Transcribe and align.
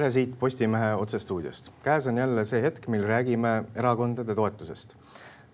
tere 0.00 0.08
siit 0.14 0.36
Postimehe 0.40 0.94
otsestuudiost. 0.96 1.66
käes 1.84 2.06
on 2.08 2.16
jälle 2.16 2.44
see 2.48 2.62
hetk, 2.62 2.86
mil 2.88 3.02
räägime 3.04 3.64
erakondade 3.76 4.34
toetusest. 4.34 4.94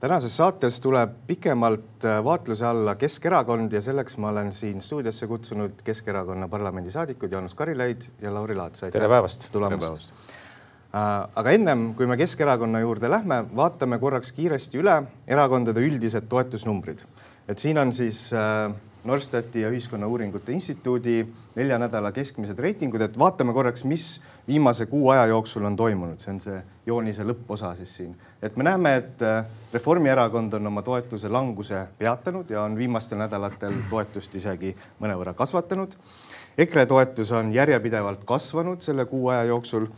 tänases 0.01 0.37
saates 0.37 0.79
tuleb 0.81 1.17
pikemalt 1.27 2.05
äh, 2.05 2.25
vaatluse 2.25 2.67
alla 2.67 2.95
Keskerakond 2.95 3.73
ja 3.73 3.81
selleks 3.81 4.17
ma 4.23 4.29
olen 4.29 4.53
siin 4.53 4.81
stuudiosse 4.81 5.27
kutsunud 5.27 5.83
Keskerakonna 5.85 6.49
parlamendisaadikud 6.49 7.33
Jaanus 7.33 7.55
Karilaid 7.55 8.07
ja 8.23 8.35
Lauri 8.35 8.55
Laats. 8.55 8.81
tere 8.93 9.09
päevast. 9.09 9.49
tulemast. 9.53 10.15
Äh, 10.95 11.29
aga 11.35 11.51
ennem 11.51 11.95
kui 11.95 12.07
me 12.07 12.17
Keskerakonna 12.17 12.81
juurde 12.81 13.11
lähme, 13.11 13.45
vaatame 13.57 13.99
korraks 13.99 14.33
kiiresti 14.33 14.79
üle 14.79 15.03
erakondade 15.27 15.81
üldised 15.81 16.29
toetusnumbrid. 16.29 17.03
et 17.49 17.59
siin 17.59 17.79
on 17.79 17.93
siis 17.93 18.31
äh, 18.33 18.71
Norstati 19.07 19.61
ja 19.61 19.71
Ühiskonnauuringute 19.71 20.53
Instituudi 20.53 21.21
nelja 21.55 21.79
nädala 21.79 22.11
keskmised 22.13 22.59
reitingud, 22.59 23.05
et 23.07 23.19
vaatame 23.19 23.55
korraks, 23.55 23.85
mis 23.87 24.17
viimase 24.49 24.87
kuu 24.87 25.11
aja 25.11 25.27
jooksul 25.27 25.65
on 25.65 25.77
toimunud, 25.77 26.21
see 26.23 26.33
on 26.35 26.41
see 26.41 26.61
joonise 26.87 27.25
lõpposa 27.27 27.75
siis 27.77 27.97
siin. 27.97 28.17
et 28.43 28.57
me 28.57 28.65
näeme, 28.65 28.97
et 28.97 29.23
äh, 29.23 29.45
Reformierakond 29.73 30.53
on 30.53 30.67
oma 30.67 30.83
toetuse 30.83 31.29
languse 31.29 31.87
peatanud 31.99 32.51
ja 32.51 32.63
on 32.63 32.77
viimastel 32.77 33.19
nädalatel 33.19 33.75
toetust 33.91 34.35
isegi 34.35 34.77
mõnevõrra 35.01 35.35
kasvatanud. 35.35 35.97
EKRE 36.59 36.87
toetus 36.87 37.33
on 37.33 37.53
järjepidevalt 37.53 38.25
kasvanud 38.25 38.81
selle 38.81 39.05
kuu 39.05 39.29
aja 39.29 39.45
jooksul 39.45 39.91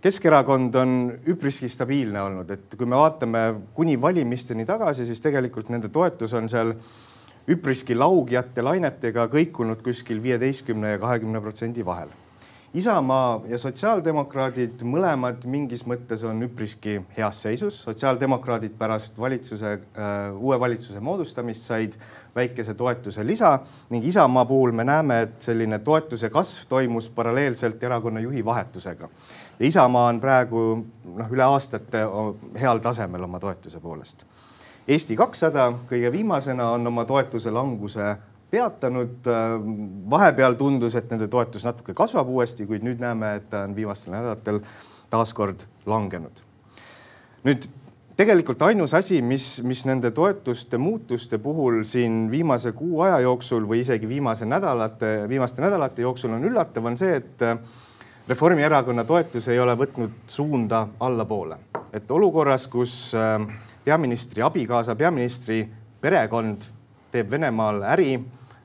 Keskerakond 0.00 0.74
on 0.78 0.90
üpriski 1.26 1.66
stabiilne 1.68 2.20
olnud, 2.22 2.50
et 2.54 2.74
kui 2.78 2.86
me 2.86 2.94
vaatame 2.94 3.40
kuni 3.74 3.96
valimisteni 4.00 4.62
tagasi, 4.66 5.06
siis 5.08 5.18
tegelikult 5.20 5.72
nende 5.74 5.90
toetus 5.90 6.36
on 6.38 6.46
seal 6.48 6.70
üpriski 7.50 7.96
laugjate 7.98 8.62
lainetega 8.62 9.26
kõikunud 9.32 9.82
kuskil 9.82 10.22
viieteistkümne 10.22 10.94
ja 10.94 11.02
kahekümne 11.02 11.42
protsendi 11.42 11.82
vahel. 11.84 12.14
Isamaa 12.76 13.40
ja 13.48 13.56
sotsiaaldemokraadid 13.58 14.82
mõlemad 14.84 15.46
mingis 15.48 15.86
mõttes 15.88 16.20
on 16.28 16.42
üpriski 16.44 16.98
heas 17.16 17.40
seisus. 17.42 17.78
sotsiaaldemokraadid 17.82 18.74
pärast 18.78 19.18
valitsuse 19.18 19.70
äh,, 19.72 20.36
uue 20.36 20.60
valitsuse 20.60 21.00
moodustamist 21.00 21.64
said 21.64 21.96
väikese 22.36 22.74
toetuse 22.74 23.26
lisa 23.26 23.58
ning 23.90 24.04
Isamaa 24.04 24.44
puhul 24.44 24.72
me 24.72 24.84
näeme, 24.84 25.22
et 25.22 25.40
selline 25.40 25.78
toetuse 25.78 26.30
kasv 26.30 26.68
toimus 26.68 27.08
paralleelselt 27.08 27.82
erakonna 27.82 28.20
juhi 28.20 28.44
vahetusega. 28.44 29.08
Isamaa 29.60 30.06
on 30.12 30.20
praegu 30.20 30.84
noh, 31.16 31.32
üle 31.32 31.48
aastate 31.48 32.04
heal 32.60 32.84
tasemel 32.84 33.24
oma 33.24 33.40
toetuse 33.40 33.80
poolest 33.80 34.26
Eesti 34.88 35.16
kakssada 35.16 35.66
kõige 35.88 36.08
viimasena 36.12 36.70
on 36.72 36.86
oma 36.88 37.02
toetuse 37.04 37.50
languse 37.52 38.14
peatanud. 38.50 39.26
vahepeal 40.10 40.54
tundus, 40.54 40.96
et 40.96 41.10
nende 41.10 41.28
toetus 41.28 41.64
natuke 41.64 41.94
kasvab 41.94 42.28
uuesti, 42.28 42.66
kuid 42.66 42.84
nüüd 42.86 43.00
näeme, 43.00 43.34
et 43.36 43.50
ta 43.50 43.66
on 43.68 43.76
viimastel 43.76 44.14
nädalatel 44.14 44.62
taaskord 45.10 45.66
langenud. 45.86 46.44
nüüd 47.44 47.68
tegelikult 48.18 48.62
ainus 48.66 48.94
asi, 48.98 49.20
mis, 49.22 49.60
mis 49.62 49.84
nende 49.86 50.10
toetuste 50.10 50.78
muutuste 50.78 51.38
puhul 51.38 51.84
siin 51.86 52.26
viimase 52.30 52.72
kuu 52.72 53.04
aja 53.06 53.20
jooksul 53.22 53.68
või 53.68 53.84
isegi 53.84 54.08
viimase 54.08 54.46
nädalate, 54.46 55.28
viimaste 55.28 55.62
nädalate 55.62 56.02
jooksul 56.02 56.34
on 56.34 56.48
üllatav, 56.50 56.90
on 56.90 56.98
see, 56.98 57.20
et 57.20 57.46
Reformierakonna 58.28 59.06
toetus 59.08 59.46
ei 59.48 59.60
ole 59.60 59.72
võtnud 59.78 60.26
suunda 60.28 60.82
allapoole, 61.00 61.56
et 61.96 62.10
olukorras, 62.10 62.66
kus 62.68 63.14
äh, 63.16 63.38
peaministri 63.84 64.42
abikaasa, 64.44 64.98
peaministri 64.98 65.62
perekond 66.00 66.66
teeb 67.12 67.30
Venemaal 67.30 67.86
äri 67.94 68.18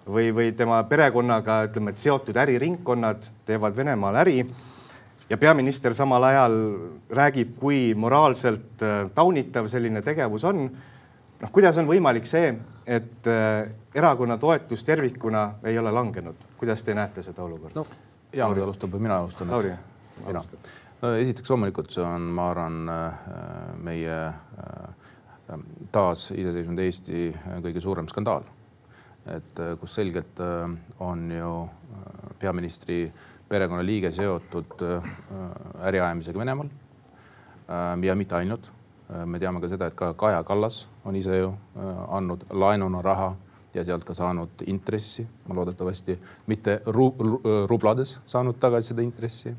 või, 0.07 0.31
või 0.35 0.51
tema 0.57 0.83
perekonnaga 0.87 1.63
ütleme, 1.69 1.93
et 1.93 2.01
seotud 2.01 2.37
äriringkonnad 2.37 3.29
teevad 3.45 3.75
Venemaal 3.75 4.21
äri 4.23 4.41
ja 5.29 5.37
peaminister 5.37 5.93
samal 5.93 6.23
ajal 6.23 6.57
räägib, 7.09 7.55
kui 7.59 7.93
moraalselt 7.95 8.83
äh, 8.83 9.09
taunitav 9.15 9.67
selline 9.71 10.01
tegevus 10.01 10.43
on. 10.43 10.65
noh, 11.41 11.51
kuidas 11.51 11.77
on 11.77 11.87
võimalik 11.87 12.27
see, 12.29 12.53
et 12.87 13.27
äh, 13.27 13.69
erakonna 13.95 14.37
toetus 14.37 14.83
tervikuna 14.83 15.53
ei 15.63 15.79
ole 15.79 15.91
langenud, 15.91 16.47
kuidas 16.57 16.83
te 16.83 16.95
näete 16.95 17.23
seda 17.23 17.43
olukorda? 17.43 17.79
no 17.79 17.85
Jaan 18.33 18.61
alustab 18.61 18.89
või 18.95 19.05
mina 19.05 19.19
alustan? 19.21 19.51
Lauri, 19.51 19.71
alustab. 20.25 20.71
no 21.01 21.13
esiteks 21.21 21.49
loomulikult 21.49 21.91
see 21.93 22.03
on, 22.03 22.27
ma 22.33 22.49
arvan, 22.49 22.79
meie 23.85 24.17
taas 25.93 26.31
iseseisvunud 26.31 26.79
Eesti 26.81 27.27
kõige 27.61 27.81
suurem 27.83 28.07
skandaal. 28.09 28.47
Et 29.25 29.59
äh, 29.59 29.77
kus 29.79 29.95
selgelt 29.95 30.39
äh, 30.39 30.69
on 30.99 31.31
ju 31.31 31.51
äh, 31.63 32.35
peaministri 32.39 33.11
perekonnaliige 33.49 34.11
seotud 34.11 34.81
äriajamisega 35.83 36.39
Venemaal. 36.39 36.69
ja 38.03 38.15
mitte 38.15 38.35
ainult. 38.35 38.71
me 39.25 39.39
teame 39.39 39.61
ka 39.61 39.67
seda, 39.69 39.85
et 39.85 39.95
ka 39.95 40.13
Kaja 40.13 40.43
Kallas 40.43 40.87
on 41.05 41.15
ise 41.15 41.37
ju 41.37 41.53
andnud 42.07 42.45
laenuna 42.49 43.01
raha 43.01 43.35
ja 43.73 43.85
sealt 43.85 44.03
ka 44.03 44.13
saanud 44.13 44.63
intressi, 44.67 45.27
loodetavasti 45.49 46.17
mitte 46.47 46.81
ru 46.85 47.13
rublades 47.67 48.17
saanud 48.25 48.57
tagasi 48.59 48.87
seda 48.87 49.01
intressi. 49.01 49.53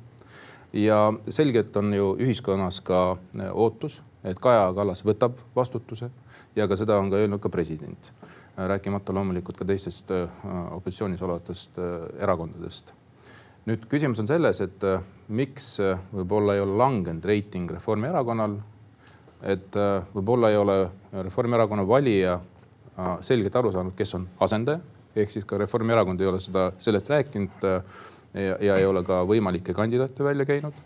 ja 0.72 1.12
selgelt 1.28 1.76
on 1.76 1.94
ju 1.94 2.16
ühiskonnas 2.18 2.80
ka 2.80 3.16
ootus 3.52 4.02
et 4.24 4.40
Kaja 4.40 4.72
Kallas 4.74 5.04
võtab 5.04 5.38
vastutuse 5.56 6.08
ja 6.56 6.66
ka 6.68 6.76
seda 6.78 6.96
on 6.98 7.10
ka 7.12 7.20
öelnud 7.20 7.42
ka 7.42 7.52
president. 7.52 8.10
Rääkimata 8.56 9.14
loomulikult 9.14 9.56
ka 9.56 9.64
teistest 9.64 10.10
äh, 10.10 10.28
opositsioonis 10.76 11.22
olevatest 11.22 11.78
äh, 11.78 12.22
erakondadest. 12.22 12.92
nüüd 13.64 13.86
küsimus 13.88 14.20
on 14.20 14.28
selles, 14.28 14.60
et 14.60 14.84
äh, 14.84 15.02
miks 15.28 15.78
võib-olla 16.12 16.54
ei 16.54 16.62
ole 16.62 16.76
langenud 16.78 17.24
reiting 17.24 17.70
Reformierakonnal. 17.70 18.58
et 19.42 19.76
võib-olla 20.14 20.50
ei 20.50 20.56
ole 20.56 20.76
Reformierakonna 21.12 21.86
valija 21.88 22.38
selgelt 23.20 23.56
aru 23.56 23.72
saanud, 23.72 23.92
kes 23.96 24.14
on 24.14 24.28
asendaja, 24.40 24.80
ehk 25.16 25.30
siis 25.30 25.44
ka 25.44 25.58
Reformierakond 25.58 26.20
ei 26.20 26.26
ole 26.26 26.38
seda, 26.40 26.70
sellest 26.78 27.10
rääkinud 27.10 27.64
ja, 27.64 28.56
ja 28.60 28.76
ei 28.76 28.86
ole 28.86 29.02
ka 29.04 29.24
võimalikke 29.28 29.74
kandidaate 29.74 30.24
välja 30.24 30.46
käinud 30.46 30.78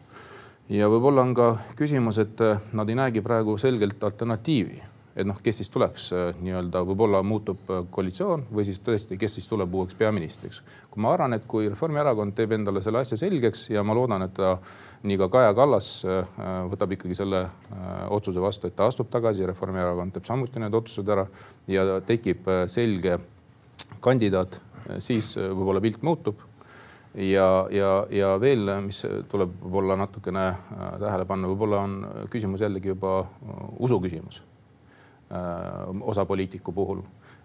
ja 0.69 0.89
võib-olla 0.89 1.23
on 1.23 1.35
ka 1.37 1.49
küsimus, 1.77 2.19
et 2.19 2.41
nad 2.73 2.89
ei 2.89 2.97
näegi 2.99 3.23
praegu 3.23 3.59
selgelt 3.61 4.03
alternatiivi, 4.05 4.81
et 5.19 5.27
noh, 5.27 5.39
kes 5.43 5.61
siis 5.61 5.71
tuleks 5.75 6.09
äh, 6.15 6.29
nii-öelda, 6.43 6.83
võib-olla 6.87 7.23
muutub 7.27 7.71
äh, 7.73 7.83
koalitsioon 7.95 8.47
või 8.55 8.65
siis 8.69 8.81
tõesti, 8.85 9.19
kes 9.21 9.39
siis 9.39 9.49
tuleb 9.51 9.75
uueks 9.75 9.97
peaministriks. 9.99 10.63
kui 10.91 11.03
ma 11.03 11.13
arvan, 11.17 11.35
et 11.37 11.47
kui 11.51 11.69
Reformierakond 11.69 12.37
teeb 12.39 12.55
endale 12.59 12.83
selle 12.85 13.03
asja 13.03 13.19
selgeks 13.21 13.69
ja 13.75 13.85
ma 13.87 13.97
loodan, 13.99 14.25
et 14.27 14.35
ta 14.37 14.57
nii 15.03 15.19
ka 15.19 15.29
Kaja 15.33 15.55
Kallas 15.55 15.91
võtab 16.71 16.95
ikkagi 16.97 17.15
selle 17.15 17.45
otsuse 18.15 18.43
vastu, 18.43 18.67
et 18.67 18.77
ta 18.77 18.89
astub 18.91 19.11
tagasi, 19.11 19.47
Reformierakond 19.47 20.15
teeb 20.15 20.27
samuti 20.27 20.63
need 20.63 20.75
otsused 20.75 21.09
ära 21.09 21.27
ja 21.71 22.01
tekib 22.07 22.49
selge 22.71 23.19
kandidaat, 24.05 24.61
siis 25.03 25.37
võib-olla 25.39 25.83
pilt 25.85 26.03
muutub 26.07 26.49
ja, 27.15 27.67
ja, 27.71 28.07
ja 28.11 28.35
veel, 28.41 28.69
mis 28.85 29.01
tuleb 29.31 29.57
võib-olla 29.63 29.97
natukene 29.99 30.45
äh, 30.51 30.85
tähele 31.01 31.27
panna, 31.29 31.51
võib-olla 31.51 31.83
on 31.87 31.97
küsimus 32.33 32.63
jällegi 32.63 32.93
juba 32.93 33.21
äh, 33.25 33.65
usu 33.85 34.01
küsimus 34.03 34.43
äh, 34.43 34.48
osa 35.29 36.25
poliitiku 36.25 36.73
puhul, 36.73 37.03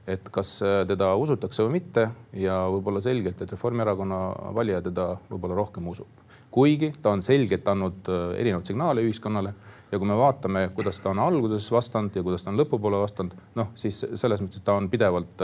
et 0.08 0.30
kas 0.32 0.56
teda 0.88 1.10
usutakse 1.20 1.66
või 1.66 1.80
mitte 1.80 2.06
ja 2.40 2.62
võib-olla 2.72 3.02
selgelt, 3.04 3.42
et 3.42 3.52
Reformierakonna 3.52 4.20
valija 4.56 4.82
teda 4.86 5.10
võib-olla 5.30 5.58
rohkem 5.58 5.88
usub. 5.92 6.22
kuigi 6.52 6.94
ta 7.02 7.10
on 7.10 7.22
selgelt 7.22 7.68
andnud 7.68 8.08
erinevaid 8.38 8.70
signaale 8.70 9.02
ühiskonnale 9.02 9.54
ja 9.92 10.00
kui 10.00 10.08
me 10.08 10.16
vaatame, 10.16 10.70
kuidas 10.76 11.00
ta 11.04 11.10
on 11.10 11.20
alguses 11.20 11.72
vastanud 11.72 12.16
ja 12.16 12.24
kuidas 12.24 12.44
ta 12.44 12.52
on 12.52 12.62
lõpupoole 12.62 13.02
vastanud, 13.02 13.36
noh 13.56 13.74
siis 13.76 14.06
selles 14.14 14.42
mõttes, 14.42 14.62
et 14.62 14.64
ta 14.64 14.78
on 14.80 14.88
pidevalt 14.90 15.44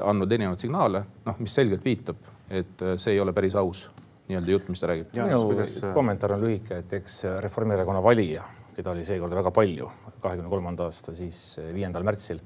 andnud 0.00 0.32
erinevaid 0.32 0.60
signaale, 0.60 1.04
noh, 1.24 1.40
mis 1.40 1.54
selgelt 1.54 1.84
viitab 1.84 2.20
et 2.50 2.82
äh, 2.82 2.96
see 2.98 3.14
ei 3.14 3.20
ole 3.22 3.32
päris 3.32 3.54
aus 3.58 3.86
nii-öelda 4.28 4.54
jutt, 4.54 4.70
mis 4.70 4.82
ta 4.82 4.90
räägib. 4.90 5.14
minu 5.16 5.42
kuidas... 5.52 5.76
Äh, 5.84 5.94
kommentaar 5.94 6.36
on 6.36 6.44
lühike, 6.44 6.82
et 6.82 6.92
eks 7.00 7.22
Reformierakonna 7.46 8.02
valija, 8.02 8.44
keda 8.76 8.92
oli 8.94 9.06
seekord 9.06 9.34
väga 9.38 9.52
palju, 9.54 9.90
kahekümne 10.22 10.50
kolmanda 10.52 10.88
aasta 10.88 11.14
siis 11.16 11.58
äh, 11.60 11.72
viiendal 11.74 12.06
märtsil 12.06 12.40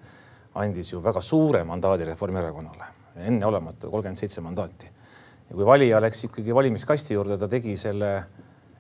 andis 0.61 0.93
ju 0.93 1.03
väga 1.03 1.21
suure 1.25 1.65
mandaadi 1.67 2.07
Reformierakonnale, 2.09 2.91
enneolematu 3.27 3.91
kolmkümmend 3.91 4.21
seitse 4.21 4.43
mandaati. 4.45 4.91
ja 5.49 5.57
kui 5.57 5.67
valija 5.67 6.01
läks 6.01 6.25
ikkagi 6.29 6.55
valimiskasti 6.55 7.15
juurde, 7.15 7.39
ta 7.39 7.49
tegi 7.49 7.77
selle 7.77 8.13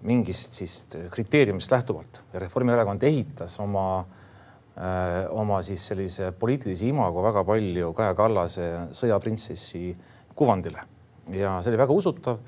mingist 0.04 0.52
siis 0.60 0.86
kriteeriumist 1.10 1.72
lähtuvalt 1.72 2.22
Reformierakond 2.34 3.02
ehitas 3.02 3.58
oma 3.60 4.04
öö, 4.04 5.28
oma 5.30 5.62
siis 5.62 5.86
sellise 5.86 6.32
poliitilise 6.32 6.86
imago 6.88 7.22
väga 7.24 7.44
palju 7.44 7.92
Kaja 7.96 8.14
Kallase 8.14 8.70
sõjaprintsessi 8.92 9.94
kuvandile 10.34 10.84
ja 11.32 11.58
see 11.62 11.72
oli 11.72 11.80
väga 11.80 11.96
usutav 11.96 12.38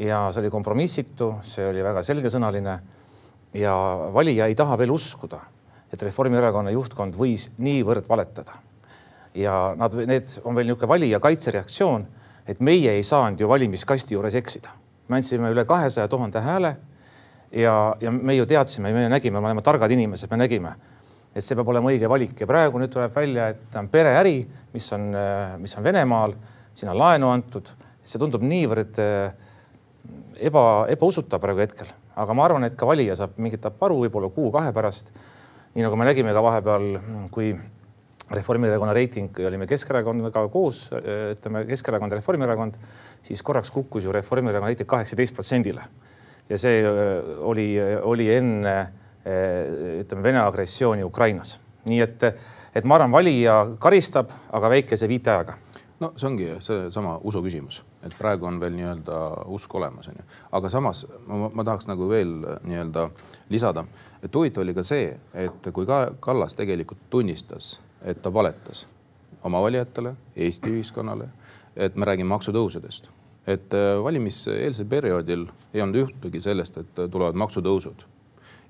ja 0.00 0.26
see 0.32 0.42
oli 0.44 0.50
kompromissitu, 0.52 1.34
see 1.42 1.66
oli 1.68 1.84
väga 1.84 2.02
selgesõnaline. 2.06 2.78
ja 3.54 3.74
valija 4.14 4.46
ei 4.46 4.54
taha 4.54 4.76
veel 4.78 4.92
uskuda, 4.94 5.40
et 5.92 6.02
Reformierakonna 6.02 6.70
juhtkond 6.74 7.16
võis 7.18 7.50
niivõrd 7.58 8.08
valetada. 8.08 8.52
ja 9.34 9.74
nad, 9.78 9.94
need 9.94 10.26
on 10.44 10.54
veel 10.54 10.66
niisugune 10.66 10.88
valija 10.88 11.20
kaitsereaktsioon, 11.20 12.06
et 12.46 12.60
meie 12.60 12.96
ei 12.96 13.02
saanud 13.02 13.40
ju 13.40 13.48
valimiskasti 13.48 14.14
juures 14.14 14.34
eksida. 14.34 14.70
me 15.08 15.16
andsime 15.16 15.50
üle 15.50 15.64
kahesaja 15.64 16.08
tuhande 16.08 16.40
hääle 16.40 16.76
ja, 17.52 17.96
ja 18.00 18.10
me 18.10 18.34
ju 18.34 18.46
teadsime, 18.46 18.92
me 18.92 19.08
nägime, 19.08 19.40
me 19.40 19.46
oleme 19.46 19.62
targad 19.62 19.90
inimesed, 19.90 20.30
me 20.30 20.36
nägime, 20.36 20.74
et 21.34 21.44
see 21.44 21.56
peab 21.56 21.68
olema 21.68 21.90
õige 21.90 22.08
valik 22.08 22.40
ja 22.40 22.46
praegu 22.46 22.78
nüüd 22.78 22.92
tuleb 22.92 23.14
välja, 23.14 23.48
et 23.48 23.76
on 23.78 23.88
pereäri, 23.88 24.40
mis 24.72 24.92
on, 24.92 25.10
mis 25.58 25.76
on 25.78 25.84
Venemaal, 25.84 26.34
siin 26.74 26.90
on 26.90 26.98
laenu 26.98 27.30
antud, 27.30 27.70
see 28.02 28.18
tundub 28.18 28.42
niivõrd 28.46 28.98
eba, 30.40 30.64
ebausutav 30.90 31.42
praegu 31.42 31.64
hetkel, 31.64 31.90
aga 32.18 32.36
ma 32.36 32.46
arvan, 32.46 32.66
et 32.66 32.78
ka 32.78 32.88
valija 32.88 33.16
saab 33.18 33.38
mingit 33.42 33.66
aru 33.70 34.00
võib-olla 34.04 34.30
kuu-kahe 34.34 34.72
pärast. 34.76 35.12
Nii 35.74 35.84
nagu 35.86 35.96
me 35.96 36.08
nägime 36.08 36.32
ka 36.34 36.42
vahepeal, 36.42 36.88
kui 37.30 37.52
Reformierakonna 38.30 38.92
reiting 38.94 39.38
olime 39.46 39.66
Keskerakondaga 39.66 40.44
koos, 40.54 40.84
ütleme 40.94 41.64
Keskerakond 41.66 42.14
ja 42.14 42.20
Reformierakond, 42.20 42.76
siis 43.26 43.42
korraks 43.42 43.72
kukkus 43.74 44.06
ju 44.06 44.14
Reformierakonna 44.14 44.70
reiting 44.70 44.90
kaheksateist 44.90 45.34
protsendile 45.34 45.86
ja 46.50 46.58
see 46.58 46.82
äh, 46.82 46.90
oli, 47.46 47.74
oli 48.02 48.28
enne 48.34 48.76
äh, 48.80 50.00
ütleme 50.02 50.22
Vene 50.22 50.42
agressiooni 50.42 51.04
Ukrainas. 51.04 51.58
nii 51.88 52.00
et, 52.04 52.24
et 52.76 52.84
ma 52.84 52.98
arvan, 52.98 53.12
valija 53.12 53.54
karistab, 53.80 54.28
aga 54.52 54.68
väikese 54.68 55.08
viiteajaga 55.08 55.54
no 56.00 56.10
see 56.16 56.28
ongi 56.28 56.48
seesama 56.64 57.14
usu 57.24 57.40
küsimus, 57.44 57.80
et 58.04 58.12
praegu 58.18 58.48
on 58.48 58.58
veel 58.60 58.74
nii-öelda 58.76 59.20
usk 59.54 59.74
olemas, 59.74 60.10
onju. 60.12 60.26
aga 60.58 60.72
samas 60.72 61.04
ma, 61.26 61.48
ma 61.48 61.64
tahaks 61.64 61.88
nagu 61.88 62.08
veel 62.10 62.34
nii-öelda 62.68 63.06
lisada, 63.52 63.86
et 64.22 64.34
huvitav 64.34 64.62
oli 64.62 64.74
ka 64.74 64.82
see, 64.86 65.14
et 65.34 65.70
kui 65.72 65.86
ka 65.86 66.10
Kallas 66.20 66.54
tegelikult 66.54 67.08
tunnistas, 67.10 67.78
et 68.02 68.22
ta 68.22 68.32
valetas 68.32 68.86
oma 69.44 69.60
valijatele, 69.62 70.14
Eesti 70.36 70.70
ühiskonnale, 70.70 71.30
et 71.76 71.96
me 71.96 72.04
räägime 72.04 72.28
maksutõusudest 72.34 73.08
et 73.46 73.74
äh, 73.74 73.96
valimiseelsel 74.04 74.88
perioodil 74.88 75.46
ei 75.74 75.82
olnud 75.82 76.02
juhtugi 76.02 76.40
sellest, 76.44 76.78
et 76.80 76.98
äh, 76.98 77.10
tulevad 77.10 77.38
maksutõusud. 77.40 78.04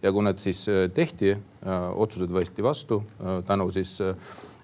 ja 0.02 0.12
kui 0.12 0.24
need 0.24 0.38
siis 0.40 0.62
äh, 0.68 0.86
tehti, 0.94 1.34
otsused 1.94 2.30
võeti 2.32 2.62
vastu 2.64 3.02
tänu 3.46 3.66
siis 3.72 3.98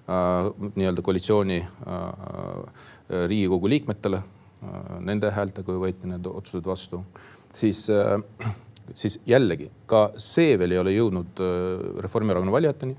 nii-öelda 0.06 1.02
koalitsiooni 1.02 1.58
Riigikogu 3.26 3.68
liikmetele, 3.68 4.20
nende 5.04 5.30
häältega 5.34 5.74
võeti 5.82 6.08
need 6.08 6.26
otsused 6.30 6.64
vastu, 6.66 7.02
siis, 7.54 7.82
siis 8.94 9.18
jällegi 9.26 9.70
ka 9.86 10.10
see 10.20 10.56
veel 10.58 10.76
ei 10.76 10.78
ole 10.78 10.94
jõudnud 10.94 11.42
Reformierakonna 12.04 12.52
valijateni. 12.52 12.96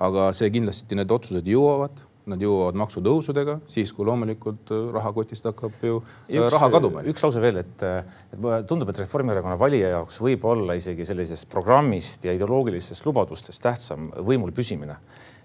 aga 0.00 0.30
see 0.32 0.50
kindlasti, 0.50 0.96
need 0.96 1.10
otsused 1.12 1.46
jõuavad 1.46 1.98
nad 2.28 2.42
jõuavad 2.42 2.76
maksutõusudega, 2.78 3.56
siis 3.70 3.92
kui 3.96 4.06
loomulikult 4.08 4.70
äh, 4.74 4.88
rahakotist 4.94 5.46
hakkab 5.48 5.76
ju 5.86 6.00
äh, 6.02 6.36
üks, 6.36 6.52
raha 6.54 6.68
kaduma. 6.74 7.04
üks 7.08 7.24
lause 7.24 7.42
veel, 7.42 7.60
et, 7.62 7.84
et 7.84 8.68
tundub, 8.68 8.90
et 8.92 9.00
Reformierakonna 9.02 9.56
valija 9.60 9.92
jaoks 9.94 10.20
võib 10.22 10.44
olla 10.50 10.76
isegi 10.78 11.06
sellisest 11.08 11.48
programmist 11.52 12.26
ja 12.28 12.34
ideoloogilistest 12.36 13.06
lubadustest 13.08 13.62
tähtsam 13.64 14.10
võimul 14.26 14.54
püsimine. 14.56 14.98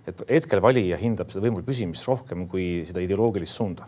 et 0.06 0.20
hetkel 0.30 0.62
valija 0.62 1.00
hindab 1.02 1.32
seda 1.34 1.48
võimul 1.48 1.64
püsimist 1.66 2.06
rohkem 2.08 2.48
kui 2.48 2.84
seda 2.86 3.02
ideoloogilist 3.02 3.56
suunda. 3.56 3.88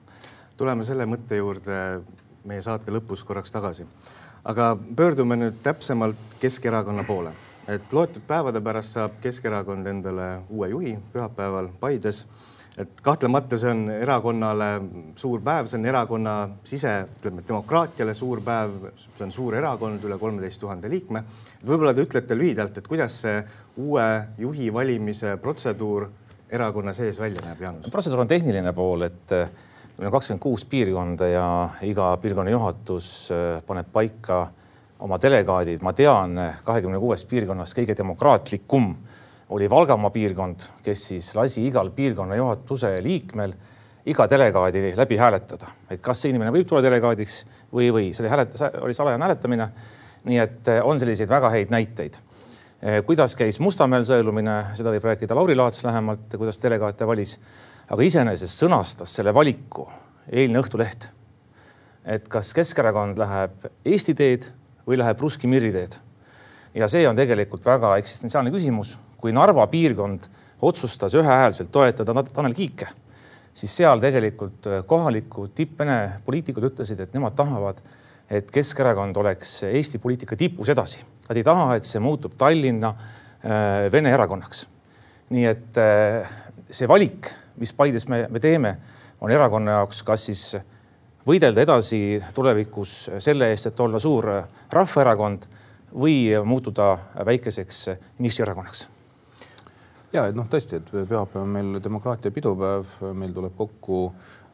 tuleme 0.57 0.83
selle 0.83 1.05
mõtte 1.05 1.37
juurde 1.37 1.81
meie 2.47 2.63
saate 2.63 2.91
lõpus 2.91 3.25
korraks 3.27 3.51
tagasi. 3.51 3.85
Aga 4.47 4.77
pöördume 4.95 5.35
nüüd 5.35 5.61
täpsemalt 5.63 6.37
Keskerakonna 6.39 7.03
poole, 7.03 7.33
et 7.67 7.91
loetud 7.91 8.23
päevade 8.27 8.61
pärast 8.63 8.95
saab 8.95 9.17
Keskerakond 9.21 9.87
endale 9.87 10.27
uue 10.49 10.69
juhi 10.71 10.93
pühapäeval 11.13 11.67
Paides 11.79 12.23
et 12.77 13.01
kahtlemata 13.01 13.57
see 13.57 13.71
on 13.73 13.87
erakonnale 13.89 14.67
suur 15.17 15.41
päev, 15.43 15.67
see 15.69 15.79
on 15.79 15.87
erakonna 15.89 16.33
sise, 16.67 16.93
ütleme 17.17 17.41
demokraatiale 17.47 18.13
suur 18.17 18.41
päev, 18.45 18.75
see 19.01 19.25
on 19.25 19.33
suur 19.33 19.57
erakond, 19.57 20.03
üle 20.05 20.19
kolmeteist 20.21 20.61
tuhande 20.61 20.91
liikme. 20.91 21.23
võib-olla 21.65 21.95
te 21.97 22.05
ütlete 22.05 22.37
lühidalt, 22.37 22.77
et 22.77 22.87
kuidas 22.87 23.17
see 23.23 23.41
uue 23.81 24.05
juhi 24.37 24.69
valimise 24.73 25.35
protseduur 25.41 26.07
erakonna 26.53 26.93
sees 26.93 27.19
välja 27.19 27.41
näeb, 27.47 27.65
Jaanus? 27.65 27.89
protseduur 27.91 28.23
on 28.23 28.29
tehniline 28.29 28.73
pool, 28.77 29.09
et 29.09 29.35
meil 29.97 30.09
on 30.09 30.13
kakskümmend 30.13 30.41
kuus 30.41 30.65
piirkonda 30.65 31.27
ja 31.27 31.47
iga 31.81 32.11
piirkonna 32.21 32.53
juhatus 32.53 33.31
äh, 33.31 33.63
paneb 33.65 33.89
paika 33.93 34.47
oma 34.99 35.17
delegaadid. 35.21 35.81
ma 35.81 35.93
tean 35.93 36.37
kahekümne 36.63 36.99
kuuest 36.99 37.29
piirkonnast 37.29 37.77
kõige 37.77 37.97
demokraatlikum 37.97 38.95
oli 39.49 39.69
Valgamaa 39.69 40.09
piirkond, 40.09 40.67
kes 40.83 41.07
siis 41.11 41.31
lasi 41.35 41.67
igal 41.67 41.89
piirkonna 41.95 42.35
juhatuse 42.35 42.97
liikmel 43.03 43.53
iga 44.07 44.27
delegaadi 44.29 44.93
läbi 44.95 45.17
hääletada, 45.19 45.69
et 45.91 46.01
kas 46.03 46.21
see 46.21 46.31
inimene 46.31 46.51
võib 46.55 46.67
tulla 46.67 46.81
delegaadiks 46.83 47.41
või 47.73 47.87
ei 47.87 47.93
või, 47.95 48.09
see 48.13 48.23
oli 48.23 48.31
hääletus, 48.31 48.63
oli 48.81 48.95
salajane 48.95 49.27
hääletamine. 49.27 49.69
nii 50.27 50.39
et 50.43 50.67
eh, 50.67 50.81
on 50.83 50.99
selliseid 50.99 51.29
väga 51.29 51.49
häid 51.49 51.69
näiteid. 51.71 52.17
Kuidas 53.05 53.33
käis 53.35 53.57
Mustamäel 53.59 54.03
sõelumine, 54.05 54.75
seda 54.77 54.91
võib 54.93 55.05
rääkida 55.07 55.35
Lauri 55.35 55.55
Laats 55.55 55.81
lähemalt, 55.83 56.35
kuidas 56.37 56.59
delegaate 56.61 57.07
valis. 57.07 57.39
Aga 57.89 58.03
iseenesest 58.03 58.63
sõnastas 58.63 59.13
selle 59.15 59.33
valiku 59.33 59.87
eilne 60.31 60.59
Õhtuleht. 60.59 61.09
et 62.05 62.27
kas 62.27 62.53
Keskerakond 62.53 63.19
läheb 63.19 63.67
Eesti 63.85 64.13
teed 64.13 64.51
või 64.87 64.97
läheb 64.97 65.19
Ruski 65.19 65.47
Mirri 65.47 65.71
teed. 65.71 65.95
ja 66.73 66.87
see 66.87 67.07
on 67.07 67.15
tegelikult 67.15 67.65
väga 67.65 67.97
eksistentsiaalne 67.97 68.51
küsimus 68.51 68.97
kui 69.17 69.33
Narva 69.33 69.67
piirkond 69.67 70.27
otsustas 70.61 71.15
ühehäälselt 71.17 71.71
toetada 71.71 72.23
Tanel 72.23 72.53
Kiike, 72.57 72.87
siis 73.53 73.75
seal 73.75 74.01
tegelikult 74.01 74.67
äh, 74.69 74.83
kohalikud 74.85 75.53
tipp-Vene 75.57 75.97
poliitikud 76.25 76.69
ütlesid, 76.69 77.01
et 77.01 77.13
nemad 77.17 77.35
tahavad, 77.37 77.81
et 78.29 78.49
Keskerakond 78.51 79.17
oleks 79.17 79.61
Eesti 79.69 80.01
poliitika 80.03 80.35
tipus 80.35 80.69
edasi. 80.73 81.01
Nad 81.29 81.37
ei 81.37 81.45
taha, 81.45 81.75
et 81.77 81.87
see 81.87 82.01
muutub 82.03 82.35
Tallinna 82.37 82.93
äh, 82.93 83.87
Vene 83.91 84.13
erakonnaks. 84.13 84.65
nii 85.29 85.45
et 85.45 85.77
äh, 85.81 86.29
see 86.71 86.87
valik, 86.87 87.27
mis 87.57 87.73
Paides 87.73 88.07
me, 88.07 88.25
me 88.29 88.39
teeme, 88.39 88.77
on 89.21 89.31
erakonna 89.31 89.79
jaoks 89.79 90.03
kas 90.05 90.25
siis 90.29 90.43
võidelda 91.27 91.63
edasi 91.65 92.21
tulevikus 92.33 93.09
selle 93.19 93.49
eest, 93.51 93.71
et 93.71 93.79
olla 93.79 93.99
suur 93.99 94.29
rahvaerakond 94.71 95.47
või 95.97 96.31
muutuda 96.45 96.93
väikeseks 97.25 97.81
nišierakonnaks. 98.23 98.87
Ja 100.13 100.27
et 100.29 100.35
noh, 100.37 100.47
tõesti, 100.47 100.79
et 100.79 100.91
pühapäev 100.91 101.43
on 101.43 101.51
meil 101.51 101.79
demokraatia 101.83 102.31
pidupäev, 102.31 102.93
meil 103.13 103.33
tuleb 103.35 103.55
kokku 103.57 104.05